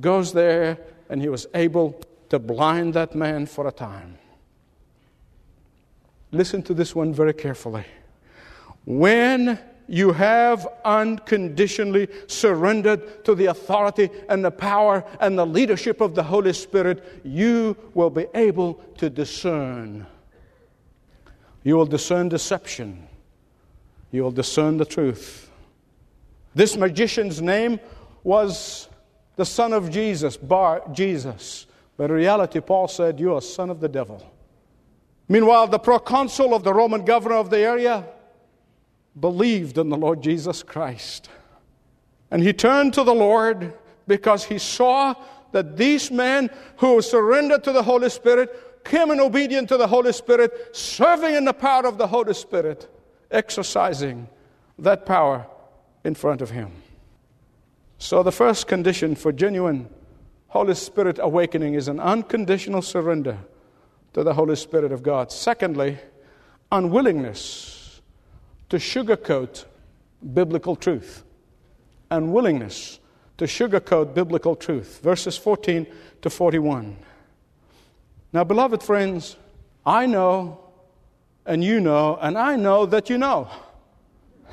goes 0.00 0.32
there 0.32 0.78
and 1.08 1.20
he 1.20 1.28
was 1.28 1.46
able 1.54 2.00
to 2.30 2.38
blind 2.38 2.94
that 2.94 3.14
man 3.14 3.46
for 3.46 3.68
a 3.68 3.72
time. 3.72 4.18
Listen 6.32 6.62
to 6.64 6.74
this 6.74 6.94
one 6.94 7.12
very 7.12 7.32
carefully. 7.32 7.84
When 8.84 9.58
you 9.86 10.12
have 10.12 10.66
unconditionally 10.84 12.08
surrendered 12.26 13.24
to 13.24 13.34
the 13.34 13.46
authority 13.46 14.10
and 14.28 14.44
the 14.44 14.50
power 14.50 15.04
and 15.20 15.38
the 15.38 15.46
leadership 15.46 16.00
of 16.00 16.14
the 16.14 16.22
Holy 16.22 16.52
Spirit, 16.52 17.20
you 17.24 17.76
will 17.94 18.10
be 18.10 18.26
able 18.34 18.74
to 18.98 19.10
discern. 19.10 20.06
You 21.62 21.76
will 21.76 21.86
discern 21.86 22.28
deception. 22.28 23.08
You 24.10 24.22
will 24.22 24.32
discern 24.32 24.76
the 24.76 24.84
truth. 24.84 25.50
This 26.54 26.76
magician's 26.76 27.42
name 27.42 27.80
was 28.22 28.88
the 29.36 29.44
son 29.44 29.72
of 29.72 29.90
Jesus, 29.90 30.36
Bar 30.36 30.82
Jesus. 30.92 31.66
But 31.96 32.10
in 32.10 32.16
reality, 32.16 32.60
Paul 32.60 32.88
said, 32.88 33.18
You 33.18 33.34
are 33.34 33.40
son 33.40 33.70
of 33.70 33.80
the 33.80 33.88
devil. 33.88 34.24
Meanwhile, 35.28 35.68
the 35.68 35.78
proconsul 35.78 36.54
of 36.54 36.64
the 36.64 36.72
Roman 36.72 37.04
governor 37.04 37.36
of 37.36 37.50
the 37.50 37.58
area 37.58 38.04
believed 39.18 39.78
in 39.78 39.88
the 39.88 39.96
Lord 39.96 40.22
Jesus 40.22 40.62
Christ. 40.62 41.28
And 42.30 42.42
he 42.42 42.52
turned 42.52 42.94
to 42.94 43.04
the 43.04 43.14
Lord 43.14 43.74
because 44.06 44.44
he 44.44 44.58
saw 44.58 45.14
that 45.52 45.76
these 45.76 46.10
men 46.10 46.50
who 46.78 47.00
surrendered 47.00 47.62
to 47.64 47.72
the 47.72 47.82
Holy 47.82 48.10
Spirit 48.10 48.84
came 48.84 49.10
in 49.10 49.20
obedience 49.20 49.68
to 49.68 49.76
the 49.76 49.86
Holy 49.86 50.12
Spirit, 50.12 50.76
serving 50.76 51.34
in 51.34 51.44
the 51.44 51.52
power 51.52 51.86
of 51.86 51.96
the 51.96 52.06
Holy 52.06 52.34
Spirit, 52.34 52.88
exercising 53.30 54.28
that 54.78 55.06
power 55.06 55.46
in 56.02 56.14
front 56.14 56.42
of 56.42 56.50
him. 56.50 56.70
So, 57.98 58.22
the 58.22 58.32
first 58.32 58.66
condition 58.66 59.14
for 59.14 59.32
genuine 59.32 59.88
Holy 60.48 60.74
Spirit 60.74 61.18
awakening 61.20 61.74
is 61.74 61.88
an 61.88 61.98
unconditional 61.98 62.82
surrender 62.82 63.38
to 64.12 64.22
the 64.22 64.34
Holy 64.34 64.56
Spirit 64.56 64.92
of 64.92 65.02
God. 65.02 65.32
Secondly, 65.32 65.98
unwillingness 66.70 67.83
to 68.74 68.80
sugarcoat 68.80 69.66
biblical 70.32 70.74
truth. 70.74 71.22
and 72.10 72.32
willingness 72.32 72.98
to 73.38 73.44
sugarcoat 73.44 74.14
biblical 74.14 74.56
truth. 74.56 75.00
Verses 75.02 75.36
14 75.36 75.86
to 76.22 76.30
41. 76.30 76.96
Now, 78.32 78.44
beloved 78.44 78.82
friends, 78.82 79.36
I 79.86 80.06
know, 80.06 80.60
and 81.46 81.62
you 81.62 81.80
know, 81.80 82.18
and 82.20 82.36
I 82.36 82.56
know 82.56 82.84
that 82.86 83.08
you 83.10 83.18
know 83.18 83.48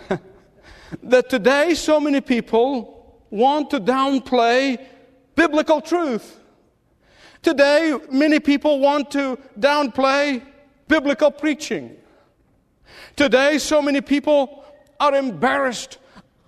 that 1.04 1.30
today 1.30 1.74
so 1.74 2.00
many 2.00 2.22
people 2.22 3.20
want 3.32 3.72
to 3.72 3.80
downplay 3.80 4.80
biblical 5.36 5.82
truth. 5.82 6.40
Today, 7.42 8.00
many 8.12 8.40
people 8.40 8.80
want 8.80 9.10
to 9.12 9.38
downplay 9.60 10.44
biblical 10.88 11.32
preaching. 11.32 11.98
Today, 13.16 13.58
so 13.58 13.82
many 13.82 14.02
people 14.02 14.64
are 15.00 15.16
embarrassed 15.16 15.98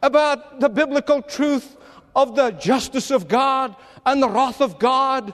about 0.02 0.60
the 0.60 0.70
biblical 0.70 1.22
truth 1.22 1.78
of 2.16 2.36
the 2.36 2.52
justice 2.52 3.12
of 3.12 3.28
God 3.28 3.76
and 4.06 4.22
the 4.22 4.30
wrath 4.30 4.62
of 4.62 4.80
God. 4.80 5.34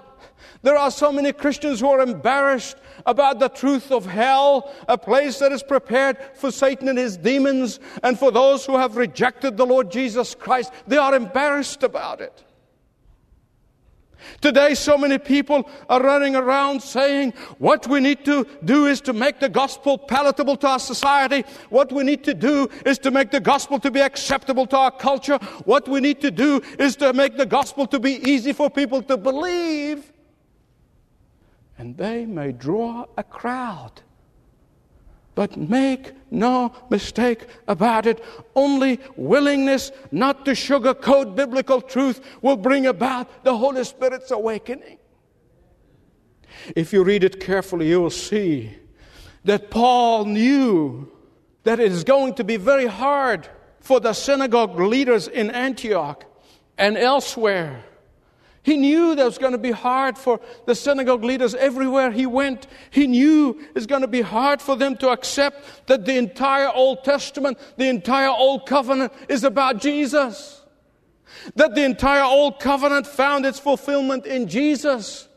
There 0.61 0.77
are 0.77 0.91
so 0.91 1.11
many 1.11 1.31
Christians 1.31 1.79
who 1.79 1.89
are 1.89 2.01
embarrassed 2.01 2.77
about 3.05 3.39
the 3.39 3.47
truth 3.49 3.91
of 3.91 4.05
hell, 4.05 4.73
a 4.87 4.97
place 4.97 5.39
that 5.39 5.51
is 5.51 5.63
prepared 5.63 6.17
for 6.35 6.51
Satan 6.51 6.87
and 6.89 6.97
his 6.97 7.17
demons, 7.17 7.79
and 8.03 8.19
for 8.19 8.31
those 8.31 8.65
who 8.65 8.77
have 8.77 8.97
rejected 8.97 9.57
the 9.57 9.65
Lord 9.65 9.91
Jesus 9.91 10.35
Christ. 10.35 10.71
They 10.87 10.97
are 10.97 11.15
embarrassed 11.15 11.83
about 11.83 12.21
it. 12.21 12.43
Today, 14.41 14.73
so 14.73 14.97
many 14.97 15.17
people 15.17 15.69
are 15.89 16.01
running 16.01 16.35
around 16.35 16.81
saying 16.81 17.33
what 17.57 17.87
we 17.87 17.99
need 17.99 18.25
to 18.25 18.45
do 18.63 18.85
is 18.85 19.01
to 19.01 19.13
make 19.13 19.39
the 19.39 19.49
gospel 19.49 19.97
palatable 19.97 20.55
to 20.57 20.67
our 20.67 20.79
society. 20.79 21.43
What 21.69 21.91
we 21.91 22.03
need 22.03 22.23
to 22.25 22.33
do 22.33 22.69
is 22.85 22.97
to 22.99 23.11
make 23.11 23.31
the 23.31 23.39
gospel 23.39 23.79
to 23.79 23.91
be 23.91 24.01
acceptable 24.01 24.65
to 24.67 24.77
our 24.77 24.91
culture. 24.91 25.37
What 25.65 25.87
we 25.87 25.99
need 25.99 26.21
to 26.21 26.31
do 26.31 26.61
is 26.77 26.95
to 26.97 27.13
make 27.13 27.37
the 27.37 27.45
gospel 27.45 27.87
to 27.87 27.99
be 27.99 28.15
easy 28.29 28.53
for 28.53 28.69
people 28.69 29.01
to 29.03 29.17
believe. 29.17 30.11
And 31.77 31.95
they 31.97 32.25
may 32.25 32.51
draw 32.51 33.05
a 33.17 33.23
crowd. 33.23 34.01
But 35.39 35.55
make 35.55 36.11
no 36.31 36.73
mistake 36.89 37.45
about 37.65 38.05
it, 38.05 38.21
only 38.57 38.99
willingness 39.15 39.89
not 40.11 40.43
to 40.43 40.51
sugarcoat 40.51 41.33
biblical 41.33 41.79
truth 41.79 42.19
will 42.41 42.57
bring 42.57 42.85
about 42.85 43.45
the 43.45 43.55
Holy 43.55 43.85
Spirit's 43.85 44.31
awakening. 44.31 44.97
If 46.75 46.91
you 46.91 47.05
read 47.05 47.23
it 47.23 47.39
carefully, 47.39 47.87
you 47.87 48.01
will 48.01 48.09
see 48.09 48.75
that 49.45 49.71
Paul 49.71 50.25
knew 50.25 51.09
that 51.63 51.79
it 51.79 51.89
is 51.89 52.03
going 52.03 52.33
to 52.33 52.43
be 52.43 52.57
very 52.57 52.87
hard 52.87 53.47
for 53.79 54.01
the 54.01 54.11
synagogue 54.11 54.77
leaders 54.77 55.29
in 55.29 55.51
Antioch 55.51 56.25
and 56.77 56.97
elsewhere 56.97 57.85
he 58.63 58.75
knew 58.75 59.15
that 59.15 59.23
was 59.23 59.37
going 59.37 59.53
to 59.53 59.57
be 59.57 59.71
hard 59.71 60.17
for 60.17 60.41
the 60.65 60.75
synagogue 60.75 61.23
leaders 61.23 61.55
everywhere 61.55 62.11
he 62.11 62.25
went. 62.25 62.67
He 62.89 63.07
knew 63.07 63.57
it 63.59 63.75
was 63.75 63.87
going 63.87 64.01
to 64.01 64.07
be 64.07 64.21
hard 64.21 64.61
for 64.61 64.75
them 64.75 64.97
to 64.97 65.09
accept 65.09 65.87
that 65.87 66.05
the 66.05 66.17
entire 66.17 66.69
Old 66.69 67.03
Testament, 67.03 67.57
the 67.77 67.87
entire 67.87 68.29
Old 68.29 68.65
Covenant 68.65 69.13
is 69.29 69.43
about 69.45 69.79
Jesus. 69.79 70.61
That 71.55 71.73
the 71.73 71.85
entire 71.85 72.23
Old 72.23 72.59
Covenant 72.59 73.07
found 73.07 73.45
its 73.45 73.59
fulfillment 73.59 74.25
in 74.25 74.47
Jesus. 74.47 75.28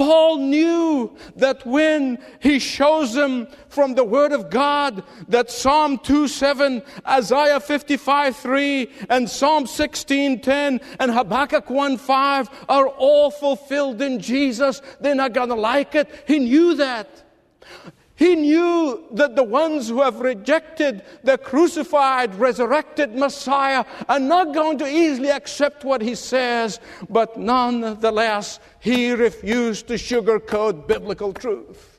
Paul 0.00 0.38
knew 0.38 1.14
that 1.36 1.66
when 1.66 2.18
he 2.38 2.58
shows 2.58 3.12
them 3.12 3.46
from 3.68 3.94
the 3.94 4.02
Word 4.02 4.32
of 4.32 4.48
God 4.48 5.04
that 5.28 5.50
Psalm 5.50 5.98
2 5.98 6.26
7, 6.26 6.82
Isaiah 7.06 7.60
55 7.60 8.34
3, 8.34 8.90
and 9.10 9.28
Psalm 9.28 9.66
16 9.66 10.40
10, 10.40 10.80
and 10.98 11.10
Habakkuk 11.10 11.68
1 11.68 11.98
5 11.98 12.64
are 12.70 12.88
all 12.88 13.30
fulfilled 13.30 14.00
in 14.00 14.20
Jesus, 14.20 14.80
they're 15.02 15.14
not 15.14 15.34
going 15.34 15.50
to 15.50 15.54
like 15.54 15.94
it. 15.94 16.08
He 16.26 16.38
knew 16.38 16.76
that. 16.76 17.22
He 18.20 18.36
knew 18.36 19.06
that 19.12 19.34
the 19.34 19.42
ones 19.42 19.88
who 19.88 20.02
have 20.02 20.20
rejected 20.20 21.02
the 21.24 21.38
crucified, 21.38 22.34
resurrected 22.34 23.14
Messiah 23.14 23.86
are 24.10 24.20
not 24.20 24.52
going 24.52 24.76
to 24.76 24.86
easily 24.86 25.30
accept 25.30 25.84
what 25.84 26.02
he 26.02 26.14
says, 26.14 26.80
but 27.08 27.38
nonetheless, 27.38 28.60
he 28.78 29.12
refused 29.12 29.88
to 29.88 29.94
sugarcoat 29.94 30.86
biblical 30.86 31.32
truth. 31.32 31.98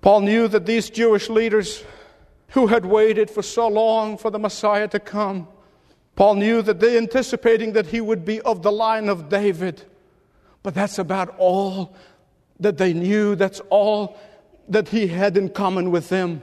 Paul 0.00 0.20
knew 0.20 0.46
that 0.46 0.64
these 0.64 0.90
Jewish 0.90 1.28
leaders 1.28 1.82
who 2.50 2.68
had 2.68 2.86
waited 2.86 3.28
for 3.28 3.42
so 3.42 3.66
long 3.66 4.16
for 4.16 4.30
the 4.30 4.38
Messiah 4.38 4.86
to 4.86 5.00
come, 5.00 5.48
Paul 6.14 6.36
knew 6.36 6.62
that 6.62 6.78
they 6.78 6.96
anticipating 6.96 7.72
that 7.72 7.88
he 7.88 8.00
would 8.00 8.24
be 8.24 8.40
of 8.42 8.62
the 8.62 8.70
line 8.70 9.08
of 9.08 9.28
David. 9.28 9.82
But 10.62 10.72
that's 10.72 11.00
about 11.00 11.34
all 11.36 11.96
that 12.60 12.78
they 12.78 12.92
knew. 12.92 13.34
That's 13.34 13.60
all 13.70 14.16
that 14.68 14.88
he 14.88 15.06
had 15.06 15.36
in 15.36 15.48
common 15.48 15.90
with 15.90 16.08
them. 16.08 16.42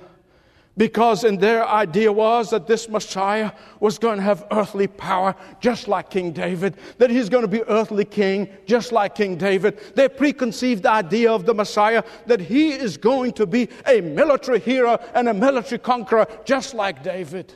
Because 0.76 1.24
in 1.24 1.38
their 1.38 1.68
idea 1.68 2.12
was 2.12 2.50
that 2.50 2.66
this 2.66 2.90
Messiah 2.90 3.52
was 3.80 4.00
going 4.00 4.18
to 4.18 4.24
have 4.24 4.48
earthly 4.50 4.88
power 4.88 5.36
just 5.60 5.88
like 5.88 6.10
King 6.10 6.32
David, 6.32 6.78
that 6.98 7.12
he's 7.12 7.30
going 7.30 7.44
to 7.44 7.48
be 7.48 7.62
earthly 7.64 8.06
king 8.06 8.50
just 8.66 8.92
like 8.92 9.14
King 9.14 9.38
David. 9.38 9.80
Their 9.94 10.10
preconceived 10.10 10.88
idea 10.88 11.32
of 11.32 11.46
the 11.46 11.54
Messiah 11.54 12.04
that 12.26 12.40
he 12.40 12.72
is 12.72 12.98
going 12.98 13.34
to 13.34 13.46
be 13.46 13.70
a 13.86 14.02
military 14.02 14.60
hero 14.60 14.98
and 15.14 15.30
a 15.30 15.34
military 15.34 15.78
conqueror 15.78 16.26
just 16.44 16.74
like 16.74 17.04
David. 17.04 17.54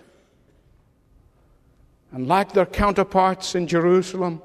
And 2.11 2.27
like 2.27 2.51
their 2.51 2.67
counterparts 2.67 3.55
in 3.55 3.65
Jerusalem, 3.65 4.43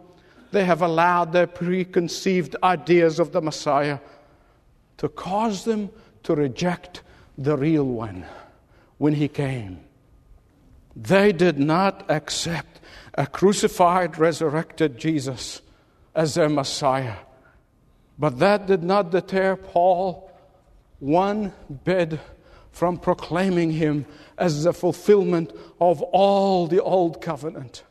they 0.51 0.65
have 0.65 0.81
allowed 0.81 1.33
their 1.33 1.47
preconceived 1.47 2.57
ideas 2.63 3.19
of 3.21 3.33
the 3.33 3.43
Messiah 3.43 3.99
to 4.97 5.11
cause 5.11 5.65
them 5.65 5.91
to 6.25 6.35
reject 6.35 7.03
the 7.37 7.57
real 7.57 7.85
one 7.85 8.25
when 8.99 9.15
he 9.15 9.29
came. 9.29 9.81
They 10.95 11.33
did 11.33 11.59
not 11.59 12.11
accept 12.11 12.81
a 13.15 13.27
crucified, 13.27 14.19
resurrected 14.19 14.99
Jesus 14.99 15.63
as 16.15 16.35
their 16.35 16.49
Messiah. 16.49 17.17
But 18.19 18.39
that 18.39 18.67
did 18.67 18.83
not 18.83 19.11
deter 19.11 19.57
Paul 19.57 20.31
one 20.99 21.53
bit 21.85 22.21
from 22.71 22.99
proclaiming 22.99 23.73
him 23.73 24.07
as 24.39 24.65
the 24.65 24.73
fulfillment 24.73 25.53
of 25.81 26.01
all 26.03 26.67
the 26.67 26.83
old 26.83 27.21
covenant. 27.21 27.85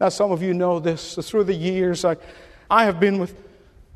Now, 0.00 0.08
some 0.08 0.32
of 0.32 0.42
you 0.42 0.54
know 0.54 0.80
this. 0.80 1.14
Through 1.14 1.44
the 1.44 1.54
years, 1.54 2.04
I, 2.04 2.16
I 2.70 2.84
have 2.84 2.98
been 2.98 3.18
with 3.18 3.34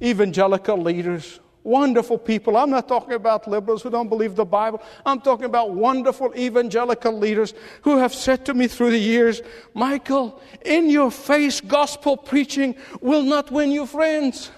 evangelical 0.00 0.76
leaders 0.76 1.40
Wonderful 1.64 2.18
people. 2.18 2.56
I'm 2.56 2.70
not 2.70 2.88
talking 2.88 3.14
about 3.14 3.48
liberals 3.48 3.82
who 3.82 3.90
don't 3.90 4.08
believe 4.08 4.36
the 4.36 4.44
Bible. 4.44 4.80
I'm 5.04 5.20
talking 5.20 5.44
about 5.44 5.72
wonderful 5.72 6.32
evangelical 6.36 7.12
leaders 7.12 7.52
who 7.82 7.98
have 7.98 8.14
said 8.14 8.46
to 8.46 8.54
me 8.54 8.68
through 8.68 8.92
the 8.92 8.98
years, 8.98 9.42
Michael, 9.74 10.40
in 10.64 10.88
your 10.88 11.10
face 11.10 11.60
gospel 11.60 12.16
preaching 12.16 12.74
will 13.00 13.22
not 13.22 13.50
win 13.50 13.70
you 13.70 13.86
friends. 13.86 14.50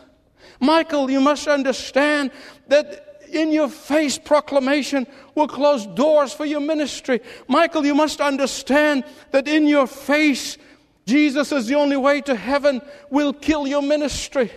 Michael, 0.60 1.10
you 1.10 1.20
must 1.20 1.48
understand 1.48 2.30
that 2.68 3.06
in 3.32 3.50
your 3.50 3.68
face 3.68 4.18
proclamation 4.18 5.06
will 5.34 5.48
close 5.48 5.86
doors 5.86 6.32
for 6.32 6.44
your 6.44 6.60
ministry. 6.60 7.20
Michael, 7.48 7.86
you 7.86 7.94
must 7.94 8.20
understand 8.20 9.04
that 9.30 9.48
in 9.48 9.66
your 9.66 9.86
face 9.86 10.58
Jesus 11.06 11.50
is 11.50 11.66
the 11.66 11.74
only 11.74 11.96
way 11.96 12.20
to 12.20 12.34
heaven 12.34 12.80
will 13.10 13.32
kill 13.32 13.66
your 13.66 13.82
ministry. 13.82 14.50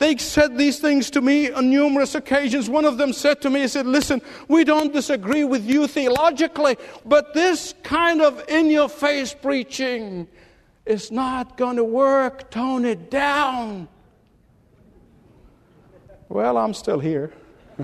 They 0.00 0.16
said 0.16 0.56
these 0.56 0.80
things 0.80 1.10
to 1.10 1.20
me 1.20 1.52
on 1.52 1.68
numerous 1.68 2.14
occasions. 2.14 2.70
One 2.70 2.86
of 2.86 2.96
them 2.96 3.12
said 3.12 3.42
to 3.42 3.50
me, 3.50 3.60
he 3.60 3.68
said, 3.68 3.86
Listen, 3.86 4.22
we 4.48 4.64
don't 4.64 4.94
disagree 4.94 5.44
with 5.44 5.68
you 5.68 5.86
theologically, 5.86 6.78
but 7.04 7.34
this 7.34 7.74
kind 7.82 8.22
of 8.22 8.42
in 8.48 8.70
your 8.70 8.88
face 8.88 9.34
preaching 9.34 10.26
is 10.86 11.12
not 11.12 11.58
going 11.58 11.76
to 11.76 11.84
work. 11.84 12.50
Tone 12.50 12.86
it 12.86 13.10
down. 13.10 13.88
Well, 16.30 16.56
I'm 16.56 16.72
still 16.72 16.98
here. 16.98 17.34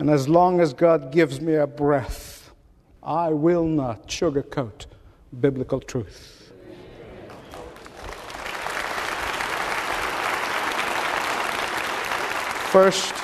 and 0.00 0.10
as 0.10 0.28
long 0.28 0.60
as 0.60 0.74
God 0.74 1.12
gives 1.12 1.40
me 1.40 1.54
a 1.54 1.68
breath, 1.68 2.29
I 3.02 3.30
will 3.30 3.64
not 3.64 4.08
sugarcoat 4.08 4.86
biblical 5.40 5.80
truth. 5.80 6.52
First, 12.70 13.14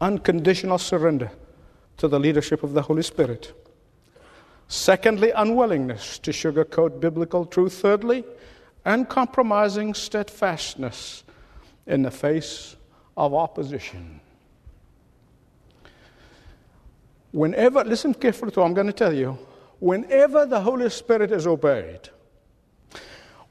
unconditional 0.00 0.78
surrender 0.78 1.32
to 1.96 2.06
the 2.06 2.20
leadership 2.20 2.62
of 2.62 2.74
the 2.74 2.82
Holy 2.82 3.02
Spirit. 3.02 3.52
Secondly, 4.68 5.32
unwillingness 5.34 6.18
to 6.20 6.30
sugarcoat 6.30 7.00
biblical 7.00 7.44
truth. 7.44 7.74
Thirdly, 7.74 8.24
uncompromising 8.84 9.94
steadfastness 9.94 11.24
in 11.86 12.02
the 12.02 12.10
face 12.10 12.76
of 13.16 13.34
opposition. 13.34 14.20
Whenever, 17.32 17.82
listen 17.84 18.14
carefully 18.14 18.52
to 18.52 18.60
what 18.60 18.66
I'm 18.66 18.74
going 18.74 18.86
to 18.86 18.92
tell 18.92 19.12
you, 19.12 19.38
whenever 19.80 20.46
the 20.46 20.60
Holy 20.60 20.88
Spirit 20.90 21.32
is 21.32 21.46
obeyed, 21.46 22.10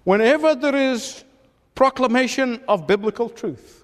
whenever 0.03 0.55
there 0.55 0.75
is 0.75 1.23
proclamation 1.75 2.61
of 2.67 2.85
biblical 2.87 3.27
truth, 3.27 3.83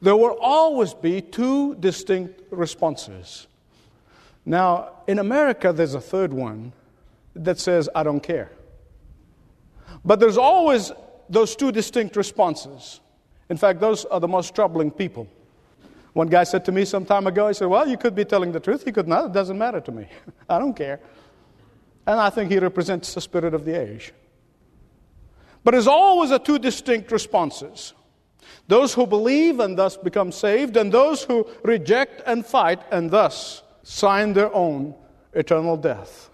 there 0.00 0.16
will 0.16 0.38
always 0.40 0.94
be 0.94 1.20
two 1.20 1.74
distinct 1.76 2.40
responses. 2.50 3.46
Now, 4.46 4.90
in 5.06 5.18
America, 5.18 5.72
there's 5.72 5.94
a 5.94 6.00
third 6.00 6.32
one 6.32 6.72
that 7.34 7.58
says, 7.58 7.88
I 7.94 8.02
don't 8.02 8.20
care. 8.20 8.50
But 10.04 10.20
there's 10.20 10.38
always 10.38 10.92
those 11.28 11.56
two 11.56 11.72
distinct 11.72 12.16
responses. 12.16 13.00
In 13.48 13.56
fact, 13.56 13.80
those 13.80 14.04
are 14.04 14.20
the 14.20 14.28
most 14.28 14.54
troubling 14.54 14.90
people. 14.90 15.26
One 16.14 16.28
guy 16.28 16.44
said 16.44 16.64
to 16.66 16.72
me 16.72 16.84
some 16.84 17.04
time 17.04 17.26
ago, 17.26 17.48
he 17.48 17.54
said, 17.54 17.66
Well, 17.66 17.86
you 17.86 17.98
could 17.98 18.14
be 18.14 18.24
telling 18.24 18.52
the 18.52 18.60
truth, 18.60 18.84
you 18.86 18.92
could 18.92 19.08
not. 19.08 19.26
It 19.26 19.32
doesn't 19.32 19.58
matter 19.58 19.80
to 19.80 19.92
me. 19.92 20.06
I 20.48 20.58
don't 20.58 20.74
care. 20.74 21.00
And 22.06 22.18
I 22.18 22.30
think 22.30 22.50
he 22.50 22.58
represents 22.58 23.14
the 23.14 23.20
spirit 23.20 23.52
of 23.52 23.64
the 23.64 23.78
age. 23.78 24.12
But 25.64 25.72
there's 25.72 25.86
always 25.86 26.30
a 26.30 26.38
two 26.38 26.58
distinct 26.58 27.12
responses 27.12 27.92
those 28.66 28.94
who 28.94 29.06
believe 29.06 29.60
and 29.60 29.76
thus 29.76 29.96
become 29.96 30.32
saved, 30.32 30.76
and 30.76 30.90
those 30.92 31.22
who 31.22 31.46
reject 31.62 32.22
and 32.26 32.44
fight 32.44 32.80
and 32.90 33.10
thus 33.10 33.62
sign 33.82 34.32
their 34.32 34.54
own 34.54 34.94
eternal 35.32 35.76
death. 35.76 36.30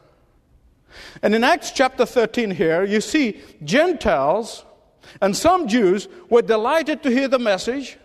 And 1.23 1.35
in 1.35 1.43
Acts 1.43 1.73
chapter 1.73 2.05
13 2.05 2.51
here, 2.51 2.85
you 2.85 3.01
see 3.01 3.41
Gentiles 3.65 4.65
and 5.21 5.37
some 5.37 5.67
Jews 5.67 6.09
were 6.29 6.43
delighted 6.43 7.03
to 7.03 7.11
hear 7.11 7.29
the 7.29 7.39
message, 7.39 7.99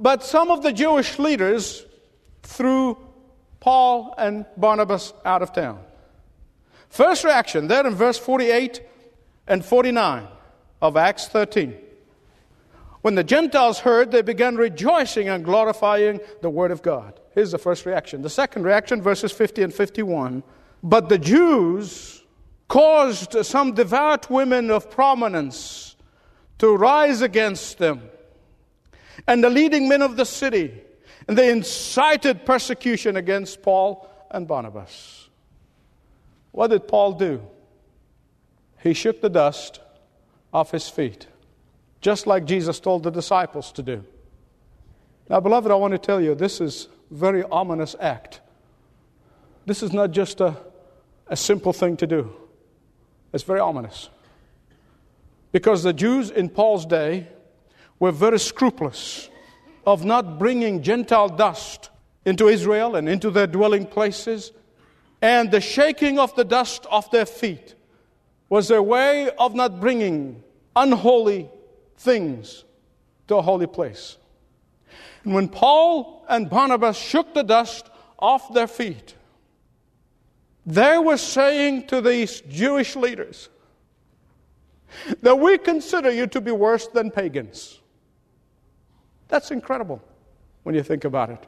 but 0.00 0.24
some 0.24 0.50
of 0.50 0.62
the 0.62 0.72
Jewish 0.72 1.18
leaders 1.18 1.84
threw 2.42 2.96
Paul 3.60 4.14
and 4.16 4.46
Barnabas 4.56 5.12
out 5.24 5.42
of 5.42 5.52
town. 5.52 5.78
First 6.88 7.22
reaction, 7.24 7.68
there 7.68 7.86
in 7.86 7.94
verse 7.94 8.18
48 8.18 8.82
and 9.46 9.64
49 9.64 10.26
of 10.82 10.96
Acts 10.96 11.28
13. 11.28 11.76
When 13.02 13.14
the 13.14 13.24
Gentiles 13.24 13.78
heard, 13.78 14.10
they 14.10 14.22
began 14.22 14.56
rejoicing 14.56 15.28
and 15.28 15.44
glorifying 15.44 16.20
the 16.42 16.50
Word 16.50 16.70
of 16.70 16.82
God. 16.82 17.18
Here's 17.34 17.52
the 17.52 17.58
first 17.58 17.86
reaction. 17.86 18.22
The 18.22 18.30
second 18.30 18.64
reaction, 18.64 19.00
verses 19.00 19.32
50 19.32 19.62
and 19.62 19.74
51. 19.74 20.42
But 20.82 21.08
the 21.08 21.18
Jews 21.18 22.22
caused 22.68 23.44
some 23.44 23.72
devout 23.72 24.30
women 24.30 24.70
of 24.70 24.90
prominence 24.90 25.96
to 26.58 26.74
rise 26.76 27.22
against 27.22 27.78
them, 27.78 28.02
and 29.26 29.42
the 29.42 29.50
leading 29.50 29.88
men 29.88 30.02
of 30.02 30.16
the 30.16 30.24
city, 30.24 30.74
and 31.28 31.36
they 31.36 31.50
incited 31.50 32.44
persecution 32.44 33.16
against 33.16 33.62
Paul 33.62 34.08
and 34.30 34.46
Barnabas. 34.46 35.28
What 36.52 36.68
did 36.68 36.88
Paul 36.88 37.12
do? 37.12 37.42
He 38.82 38.94
shook 38.94 39.20
the 39.20 39.28
dust 39.28 39.80
off 40.52 40.70
his 40.70 40.88
feet 40.88 41.26
just 42.00 42.26
like 42.26 42.44
Jesus 42.44 42.80
told 42.80 43.02
the 43.02 43.10
disciples 43.10 43.72
to 43.72 43.82
do. 43.82 44.04
Now, 45.28 45.40
beloved, 45.40 45.70
I 45.70 45.74
want 45.74 45.92
to 45.92 45.98
tell 45.98 46.20
you 46.20 46.34
this 46.34 46.60
is 46.60 46.88
a 47.10 47.14
very 47.14 47.42
ominous 47.44 47.94
act. 48.00 48.40
This 49.66 49.82
is 49.82 49.92
not 49.92 50.10
just 50.10 50.40
a, 50.40 50.56
a 51.26 51.36
simple 51.36 51.72
thing 51.72 51.96
to 51.98 52.06
do, 52.06 52.32
it's 53.32 53.44
very 53.44 53.60
ominous. 53.60 54.08
Because 55.52 55.82
the 55.82 55.92
Jews 55.92 56.30
in 56.30 56.48
Paul's 56.48 56.86
day 56.86 57.28
were 58.00 58.10
very 58.10 58.40
scrupulous 58.40 59.28
of 59.86 60.04
not 60.04 60.38
bringing 60.38 60.82
Gentile 60.82 61.28
dust 61.28 61.90
into 62.24 62.48
Israel 62.48 62.96
and 62.96 63.08
into 63.08 63.30
their 63.30 63.46
dwelling 63.46 63.86
places, 63.86 64.52
and 65.22 65.50
the 65.50 65.60
shaking 65.60 66.18
of 66.18 66.34
the 66.34 66.44
dust 66.44 66.86
off 66.90 67.10
their 67.10 67.26
feet 67.26 67.74
was 68.48 68.68
their 68.68 68.82
way 68.82 69.30
of 69.38 69.54
not 69.54 69.80
bringing 69.80 70.42
unholy 70.74 71.48
things 71.96 72.64
to 73.28 73.36
a 73.36 73.42
holy 73.42 73.66
place. 73.66 74.16
And 75.24 75.34
when 75.34 75.48
Paul 75.48 76.24
and 76.28 76.48
Barnabas 76.48 76.96
shook 76.96 77.34
the 77.34 77.42
dust 77.42 77.88
off 78.18 78.52
their 78.52 78.66
feet, 78.66 79.14
they 80.64 80.98
were 80.98 81.16
saying 81.16 81.86
to 81.88 82.00
these 82.00 82.40
Jewish 82.42 82.96
leaders 82.96 83.48
that 85.20 85.38
we 85.38 85.58
consider 85.58 86.10
you 86.10 86.26
to 86.28 86.40
be 86.40 86.50
worse 86.50 86.86
than 86.88 87.10
pagans. 87.10 87.79
That's 89.30 89.50
incredible 89.52 90.02
when 90.64 90.74
you 90.74 90.82
think 90.82 91.04
about 91.04 91.30
it. 91.30 91.46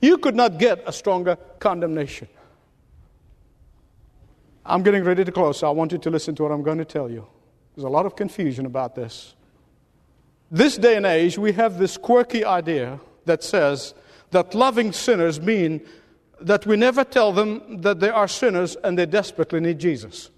You 0.00 0.18
could 0.18 0.36
not 0.36 0.58
get 0.58 0.82
a 0.86 0.92
stronger 0.92 1.36
condemnation. 1.58 2.28
I'm 4.64 4.82
getting 4.82 5.04
ready 5.04 5.24
to 5.24 5.32
close, 5.32 5.58
so 5.58 5.68
I 5.68 5.70
want 5.70 5.92
you 5.92 5.98
to 5.98 6.10
listen 6.10 6.34
to 6.36 6.44
what 6.44 6.52
I'm 6.52 6.62
going 6.62 6.78
to 6.78 6.84
tell 6.84 7.10
you. 7.10 7.26
There's 7.74 7.84
a 7.84 7.88
lot 7.88 8.06
of 8.06 8.16
confusion 8.16 8.66
about 8.66 8.94
this. 8.94 9.34
This 10.50 10.78
day 10.78 10.96
and 10.96 11.04
age, 11.04 11.36
we 11.36 11.52
have 11.52 11.78
this 11.78 11.96
quirky 11.96 12.44
idea 12.44 13.00
that 13.26 13.42
says 13.42 13.94
that 14.30 14.54
loving 14.54 14.92
sinners 14.92 15.40
mean 15.40 15.80
that 16.40 16.66
we 16.66 16.76
never 16.76 17.04
tell 17.04 17.32
them 17.32 17.80
that 17.82 18.00
they 18.00 18.10
are 18.10 18.28
sinners 18.28 18.76
and 18.84 18.96
they 18.96 19.06
desperately 19.06 19.60
need 19.60 19.78
Jesus. 19.78 20.30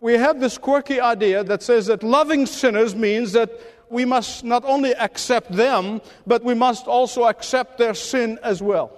We 0.00 0.14
have 0.14 0.38
this 0.38 0.58
quirky 0.58 1.00
idea 1.00 1.42
that 1.44 1.62
says 1.62 1.86
that 1.86 2.02
loving 2.02 2.46
sinners 2.46 2.94
means 2.94 3.32
that 3.32 3.50
we 3.90 4.04
must 4.04 4.44
not 4.44 4.64
only 4.64 4.94
accept 4.94 5.52
them, 5.52 6.00
but 6.26 6.42
we 6.42 6.54
must 6.54 6.86
also 6.86 7.24
accept 7.24 7.78
their 7.78 7.94
sin 7.94 8.38
as 8.42 8.62
well 8.62 8.92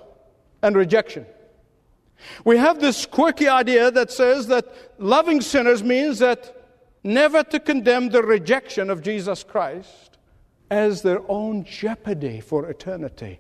and 0.62 0.76
rejection. 0.76 1.26
We 2.44 2.56
have 2.58 2.80
this 2.80 3.06
quirky 3.06 3.48
idea 3.48 3.90
that 3.90 4.10
says 4.10 4.46
that 4.48 4.66
loving 4.98 5.40
sinners 5.40 5.82
means 5.82 6.18
that 6.20 6.54
never 7.04 7.42
to 7.44 7.60
condemn 7.60 8.08
the 8.08 8.22
rejection 8.22 8.90
of 8.90 9.02
Jesus 9.02 9.44
Christ 9.44 10.18
as 10.70 11.02
their 11.02 11.20
own 11.28 11.64
jeopardy 11.64 12.40
for 12.40 12.68
eternity. 12.68 13.38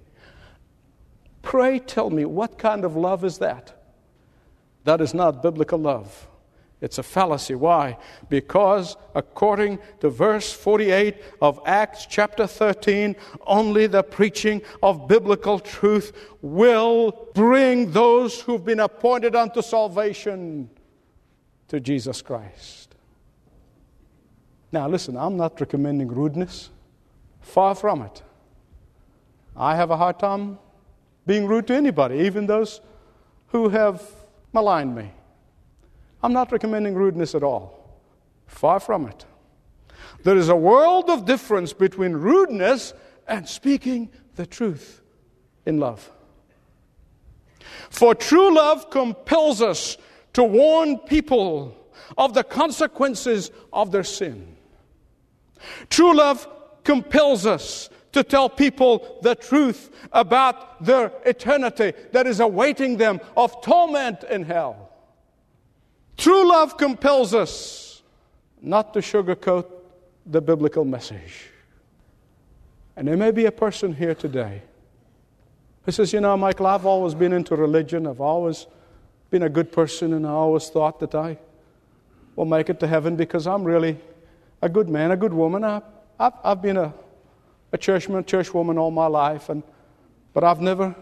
Pray 1.42 1.78
tell 1.78 2.10
me, 2.10 2.24
what 2.24 2.58
kind 2.58 2.84
of 2.84 2.96
love 2.96 3.24
is 3.24 3.38
that? 3.38 3.72
That 4.84 5.00
is 5.00 5.14
not 5.14 5.42
biblical 5.42 5.78
love. 5.78 6.28
It's 6.80 6.98
a 6.98 7.02
fallacy. 7.02 7.54
Why? 7.54 7.96
Because 8.28 8.96
according 9.14 9.78
to 10.00 10.10
verse 10.10 10.52
48 10.52 11.16
of 11.40 11.58
Acts 11.64 12.06
chapter 12.06 12.46
13, 12.46 13.16
only 13.46 13.86
the 13.86 14.02
preaching 14.02 14.60
of 14.82 15.08
biblical 15.08 15.58
truth 15.58 16.12
will 16.42 17.30
bring 17.34 17.92
those 17.92 18.40
who've 18.42 18.64
been 18.64 18.80
appointed 18.80 19.34
unto 19.34 19.62
salvation 19.62 20.68
to 21.68 21.80
Jesus 21.80 22.20
Christ. 22.20 22.94
Now, 24.70 24.86
listen, 24.88 25.16
I'm 25.16 25.36
not 25.38 25.58
recommending 25.58 26.08
rudeness. 26.08 26.70
Far 27.40 27.74
from 27.74 28.02
it. 28.02 28.22
I 29.56 29.76
have 29.76 29.90
a 29.90 29.96
hard 29.96 30.18
time 30.18 30.58
being 31.26 31.46
rude 31.46 31.66
to 31.68 31.74
anybody, 31.74 32.18
even 32.18 32.46
those 32.46 32.80
who 33.48 33.70
have 33.70 34.02
maligned 34.52 34.94
me. 34.94 35.10
I'm 36.26 36.32
not 36.32 36.50
recommending 36.50 36.96
rudeness 36.96 37.36
at 37.36 37.44
all. 37.44 38.00
Far 38.48 38.80
from 38.80 39.06
it. 39.06 39.24
There 40.24 40.36
is 40.36 40.48
a 40.48 40.56
world 40.56 41.08
of 41.08 41.24
difference 41.24 41.72
between 41.72 42.14
rudeness 42.14 42.94
and 43.28 43.48
speaking 43.48 44.10
the 44.34 44.44
truth 44.44 45.02
in 45.66 45.78
love. 45.78 46.10
For 47.90 48.12
true 48.12 48.52
love 48.52 48.90
compels 48.90 49.62
us 49.62 49.98
to 50.32 50.42
warn 50.42 50.98
people 50.98 51.76
of 52.18 52.34
the 52.34 52.42
consequences 52.42 53.52
of 53.72 53.92
their 53.92 54.02
sin. 54.02 54.56
True 55.90 56.12
love 56.12 56.48
compels 56.82 57.46
us 57.46 57.88
to 58.10 58.24
tell 58.24 58.48
people 58.48 59.20
the 59.22 59.36
truth 59.36 59.90
about 60.10 60.84
their 60.84 61.12
eternity 61.24 61.92
that 62.10 62.26
is 62.26 62.40
awaiting 62.40 62.96
them 62.96 63.20
of 63.36 63.62
torment 63.62 64.24
in 64.24 64.42
hell. 64.42 64.85
True 66.16 66.48
love 66.48 66.76
compels 66.76 67.34
us 67.34 68.02
not 68.62 68.94
to 68.94 69.00
sugarcoat 69.00 69.66
the 70.24 70.40
biblical 70.40 70.84
message. 70.84 71.50
And 72.96 73.06
there 73.06 73.16
may 73.16 73.30
be 73.30 73.44
a 73.44 73.52
person 73.52 73.94
here 73.94 74.14
today 74.14 74.62
who 75.84 75.92
says, 75.92 76.12
You 76.12 76.20
know, 76.20 76.36
Michael, 76.36 76.66
I've 76.66 76.86
always 76.86 77.14
been 77.14 77.32
into 77.32 77.54
religion. 77.54 78.06
I've 78.06 78.20
always 78.20 78.66
been 79.30 79.42
a 79.42 79.48
good 79.48 79.70
person, 79.70 80.14
and 80.14 80.26
I 80.26 80.30
always 80.30 80.68
thought 80.68 81.00
that 81.00 81.14
I 81.14 81.38
will 82.34 82.46
make 82.46 82.70
it 82.70 82.80
to 82.80 82.86
heaven 82.86 83.16
because 83.16 83.46
I'm 83.46 83.64
really 83.64 83.98
a 84.62 84.68
good 84.68 84.88
man, 84.88 85.10
a 85.10 85.16
good 85.16 85.34
woman. 85.34 85.64
I, 85.64 85.82
I've, 86.18 86.32
I've 86.42 86.62
been 86.62 86.78
a, 86.78 86.92
a 87.72 87.78
churchman, 87.78 88.24
churchwoman 88.24 88.78
all 88.78 88.90
my 88.90 89.06
life, 89.06 89.48
and, 89.50 89.62
but 90.32 90.44
I've 90.44 90.60
never 90.60 90.94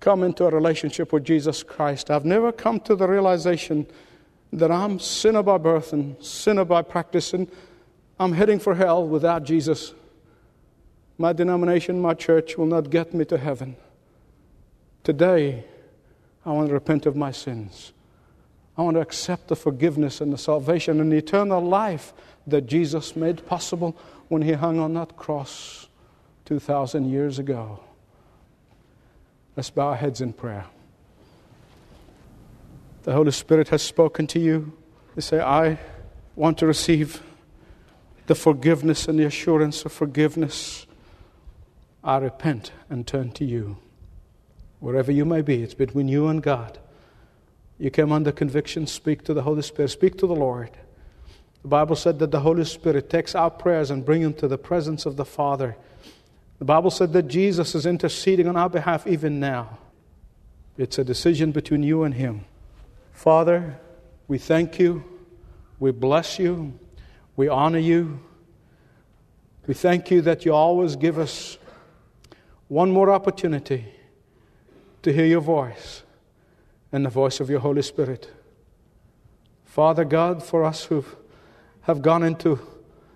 come 0.00 0.22
into 0.22 0.44
a 0.44 0.50
relationship 0.50 1.12
with 1.12 1.24
Jesus 1.24 1.62
Christ. 1.62 2.10
I've 2.10 2.24
never 2.24 2.52
come 2.52 2.80
to 2.80 2.96
the 2.96 3.06
realization 3.06 3.86
that 4.52 4.70
I'm 4.70 4.98
sinner 4.98 5.42
by 5.42 5.58
birth 5.58 5.92
and 5.92 6.22
sinner 6.24 6.64
by 6.64 6.82
practice, 6.82 7.34
and 7.34 7.50
I'm 8.18 8.32
heading 8.32 8.58
for 8.58 8.74
hell 8.74 9.06
without 9.06 9.44
Jesus. 9.44 9.94
My 11.18 11.32
denomination, 11.32 12.00
my 12.00 12.14
church 12.14 12.56
will 12.56 12.66
not 12.66 12.90
get 12.90 13.12
me 13.12 13.24
to 13.26 13.38
heaven. 13.38 13.76
Today, 15.04 15.64
I 16.46 16.52
want 16.52 16.68
to 16.68 16.74
repent 16.74 17.06
of 17.06 17.16
my 17.16 17.30
sins. 17.30 17.92
I 18.76 18.82
want 18.82 18.94
to 18.94 19.00
accept 19.00 19.48
the 19.48 19.56
forgiveness 19.56 20.20
and 20.20 20.32
the 20.32 20.38
salvation 20.38 21.00
and 21.00 21.10
the 21.10 21.16
eternal 21.16 21.60
life 21.60 22.12
that 22.46 22.66
Jesus 22.66 23.16
made 23.16 23.44
possible 23.46 23.96
when 24.28 24.42
he 24.42 24.52
hung 24.52 24.78
on 24.78 24.94
that 24.94 25.16
cross 25.16 25.88
2,000 26.44 27.10
years 27.10 27.38
ago. 27.38 27.80
Let's 29.56 29.70
bow 29.70 29.88
our 29.88 29.96
heads 29.96 30.20
in 30.20 30.32
prayer. 30.32 30.66
The 33.08 33.14
Holy 33.14 33.32
Spirit 33.32 33.68
has 33.70 33.80
spoken 33.80 34.26
to 34.26 34.38
you. 34.38 34.70
They 35.14 35.22
say, 35.22 35.40
I 35.40 35.78
want 36.36 36.58
to 36.58 36.66
receive 36.66 37.22
the 38.26 38.34
forgiveness 38.34 39.08
and 39.08 39.18
the 39.18 39.24
assurance 39.24 39.82
of 39.86 39.92
forgiveness. 39.92 40.86
I 42.04 42.18
repent 42.18 42.72
and 42.90 43.06
turn 43.06 43.32
to 43.32 43.46
you. 43.46 43.78
Wherever 44.80 45.10
you 45.10 45.24
may 45.24 45.40
be, 45.40 45.62
it's 45.62 45.72
between 45.72 46.06
you 46.08 46.26
and 46.26 46.42
God. 46.42 46.78
You 47.78 47.90
came 47.90 48.12
under 48.12 48.30
conviction, 48.30 48.86
speak 48.86 49.24
to 49.24 49.32
the 49.32 49.40
Holy 49.40 49.62
Spirit, 49.62 49.88
speak 49.88 50.18
to 50.18 50.26
the 50.26 50.36
Lord. 50.36 50.72
The 51.62 51.68
Bible 51.68 51.96
said 51.96 52.18
that 52.18 52.30
the 52.30 52.40
Holy 52.40 52.66
Spirit 52.66 53.08
takes 53.08 53.34
our 53.34 53.50
prayers 53.50 53.90
and 53.90 54.04
brings 54.04 54.24
them 54.24 54.34
to 54.34 54.48
the 54.48 54.58
presence 54.58 55.06
of 55.06 55.16
the 55.16 55.24
Father. 55.24 55.78
The 56.58 56.66
Bible 56.66 56.90
said 56.90 57.14
that 57.14 57.28
Jesus 57.28 57.74
is 57.74 57.86
interceding 57.86 58.46
on 58.46 58.58
our 58.58 58.68
behalf 58.68 59.06
even 59.06 59.40
now. 59.40 59.78
It's 60.76 60.98
a 60.98 61.04
decision 61.04 61.52
between 61.52 61.82
you 61.82 62.02
and 62.02 62.12
Him. 62.12 62.44
Father, 63.18 63.76
we 64.28 64.38
thank 64.38 64.78
you. 64.78 65.02
We 65.80 65.90
bless 65.90 66.38
you. 66.38 66.78
We 67.34 67.48
honor 67.48 67.80
you. 67.80 68.20
We 69.66 69.74
thank 69.74 70.12
you 70.12 70.22
that 70.22 70.44
you 70.44 70.54
always 70.54 70.94
give 70.94 71.18
us 71.18 71.58
one 72.68 72.92
more 72.92 73.10
opportunity 73.10 73.92
to 75.02 75.12
hear 75.12 75.26
your 75.26 75.40
voice 75.40 76.04
and 76.92 77.04
the 77.04 77.10
voice 77.10 77.40
of 77.40 77.50
your 77.50 77.58
Holy 77.58 77.82
Spirit. 77.82 78.30
Father 79.64 80.04
God, 80.04 80.40
for 80.40 80.62
us 80.62 80.84
who 80.84 81.04
have 81.80 82.02
gone 82.02 82.22
into 82.22 82.60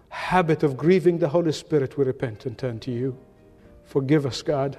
habit 0.08 0.64
of 0.64 0.76
grieving 0.76 1.18
the 1.18 1.28
Holy 1.28 1.52
Spirit, 1.52 1.96
we 1.96 2.04
repent 2.04 2.44
and 2.44 2.58
turn 2.58 2.80
to 2.80 2.90
you. 2.90 3.16
Forgive 3.84 4.26
us, 4.26 4.42
God. 4.42 4.76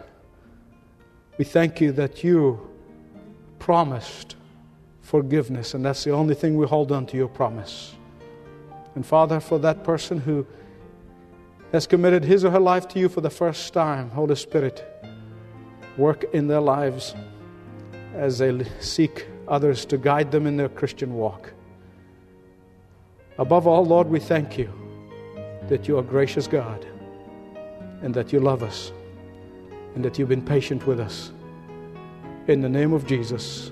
We 1.37 1.45
thank 1.45 1.79
you 1.79 1.93
that 1.93 2.25
you 2.25 2.69
promised 3.57 4.35
forgiveness, 5.03 5.75
and 5.75 5.85
that's 5.85 6.03
the 6.03 6.11
only 6.11 6.33
thing 6.33 6.57
we 6.57 6.65
hold 6.65 6.91
on 6.91 7.05
to 7.05 7.17
your 7.17 7.27
promise. 7.27 7.93
And 8.95 9.05
Father, 9.05 9.39
for 9.39 9.59
that 9.59 9.83
person 9.83 10.19
who 10.19 10.47
has 11.71 11.85
committed 11.85 12.23
his 12.23 12.43
or 12.43 12.51
her 12.51 12.59
life 12.59 12.87
to 12.89 12.99
you 12.99 13.09
for 13.09 13.21
the 13.21 13.29
first 13.29 13.73
time, 13.73 14.09
Holy 14.11 14.35
Spirit, 14.35 14.83
work 15.97 16.23
in 16.33 16.47
their 16.47 16.61
lives 16.61 17.13
as 18.15 18.37
they 18.37 18.63
seek 18.79 19.27
others 19.47 19.85
to 19.85 19.97
guide 19.97 20.31
them 20.31 20.47
in 20.47 20.55
their 20.55 20.69
Christian 20.69 21.13
walk. 21.13 21.51
Above 23.37 23.67
all, 23.67 23.85
Lord, 23.85 24.07
we 24.07 24.19
thank 24.19 24.57
you 24.57 24.71
that 25.67 25.87
you 25.87 25.97
are 25.97 26.03
gracious 26.03 26.47
God 26.47 26.85
and 28.01 28.13
that 28.13 28.31
you 28.31 28.39
love 28.39 28.63
us 28.63 28.91
and 29.95 30.05
that 30.05 30.17
you've 30.17 30.29
been 30.29 30.45
patient 30.45 30.87
with 30.87 30.99
us. 30.99 31.31
In 32.47 32.61
the 32.61 32.69
name 32.69 32.93
of 32.93 33.05
Jesus 33.05 33.71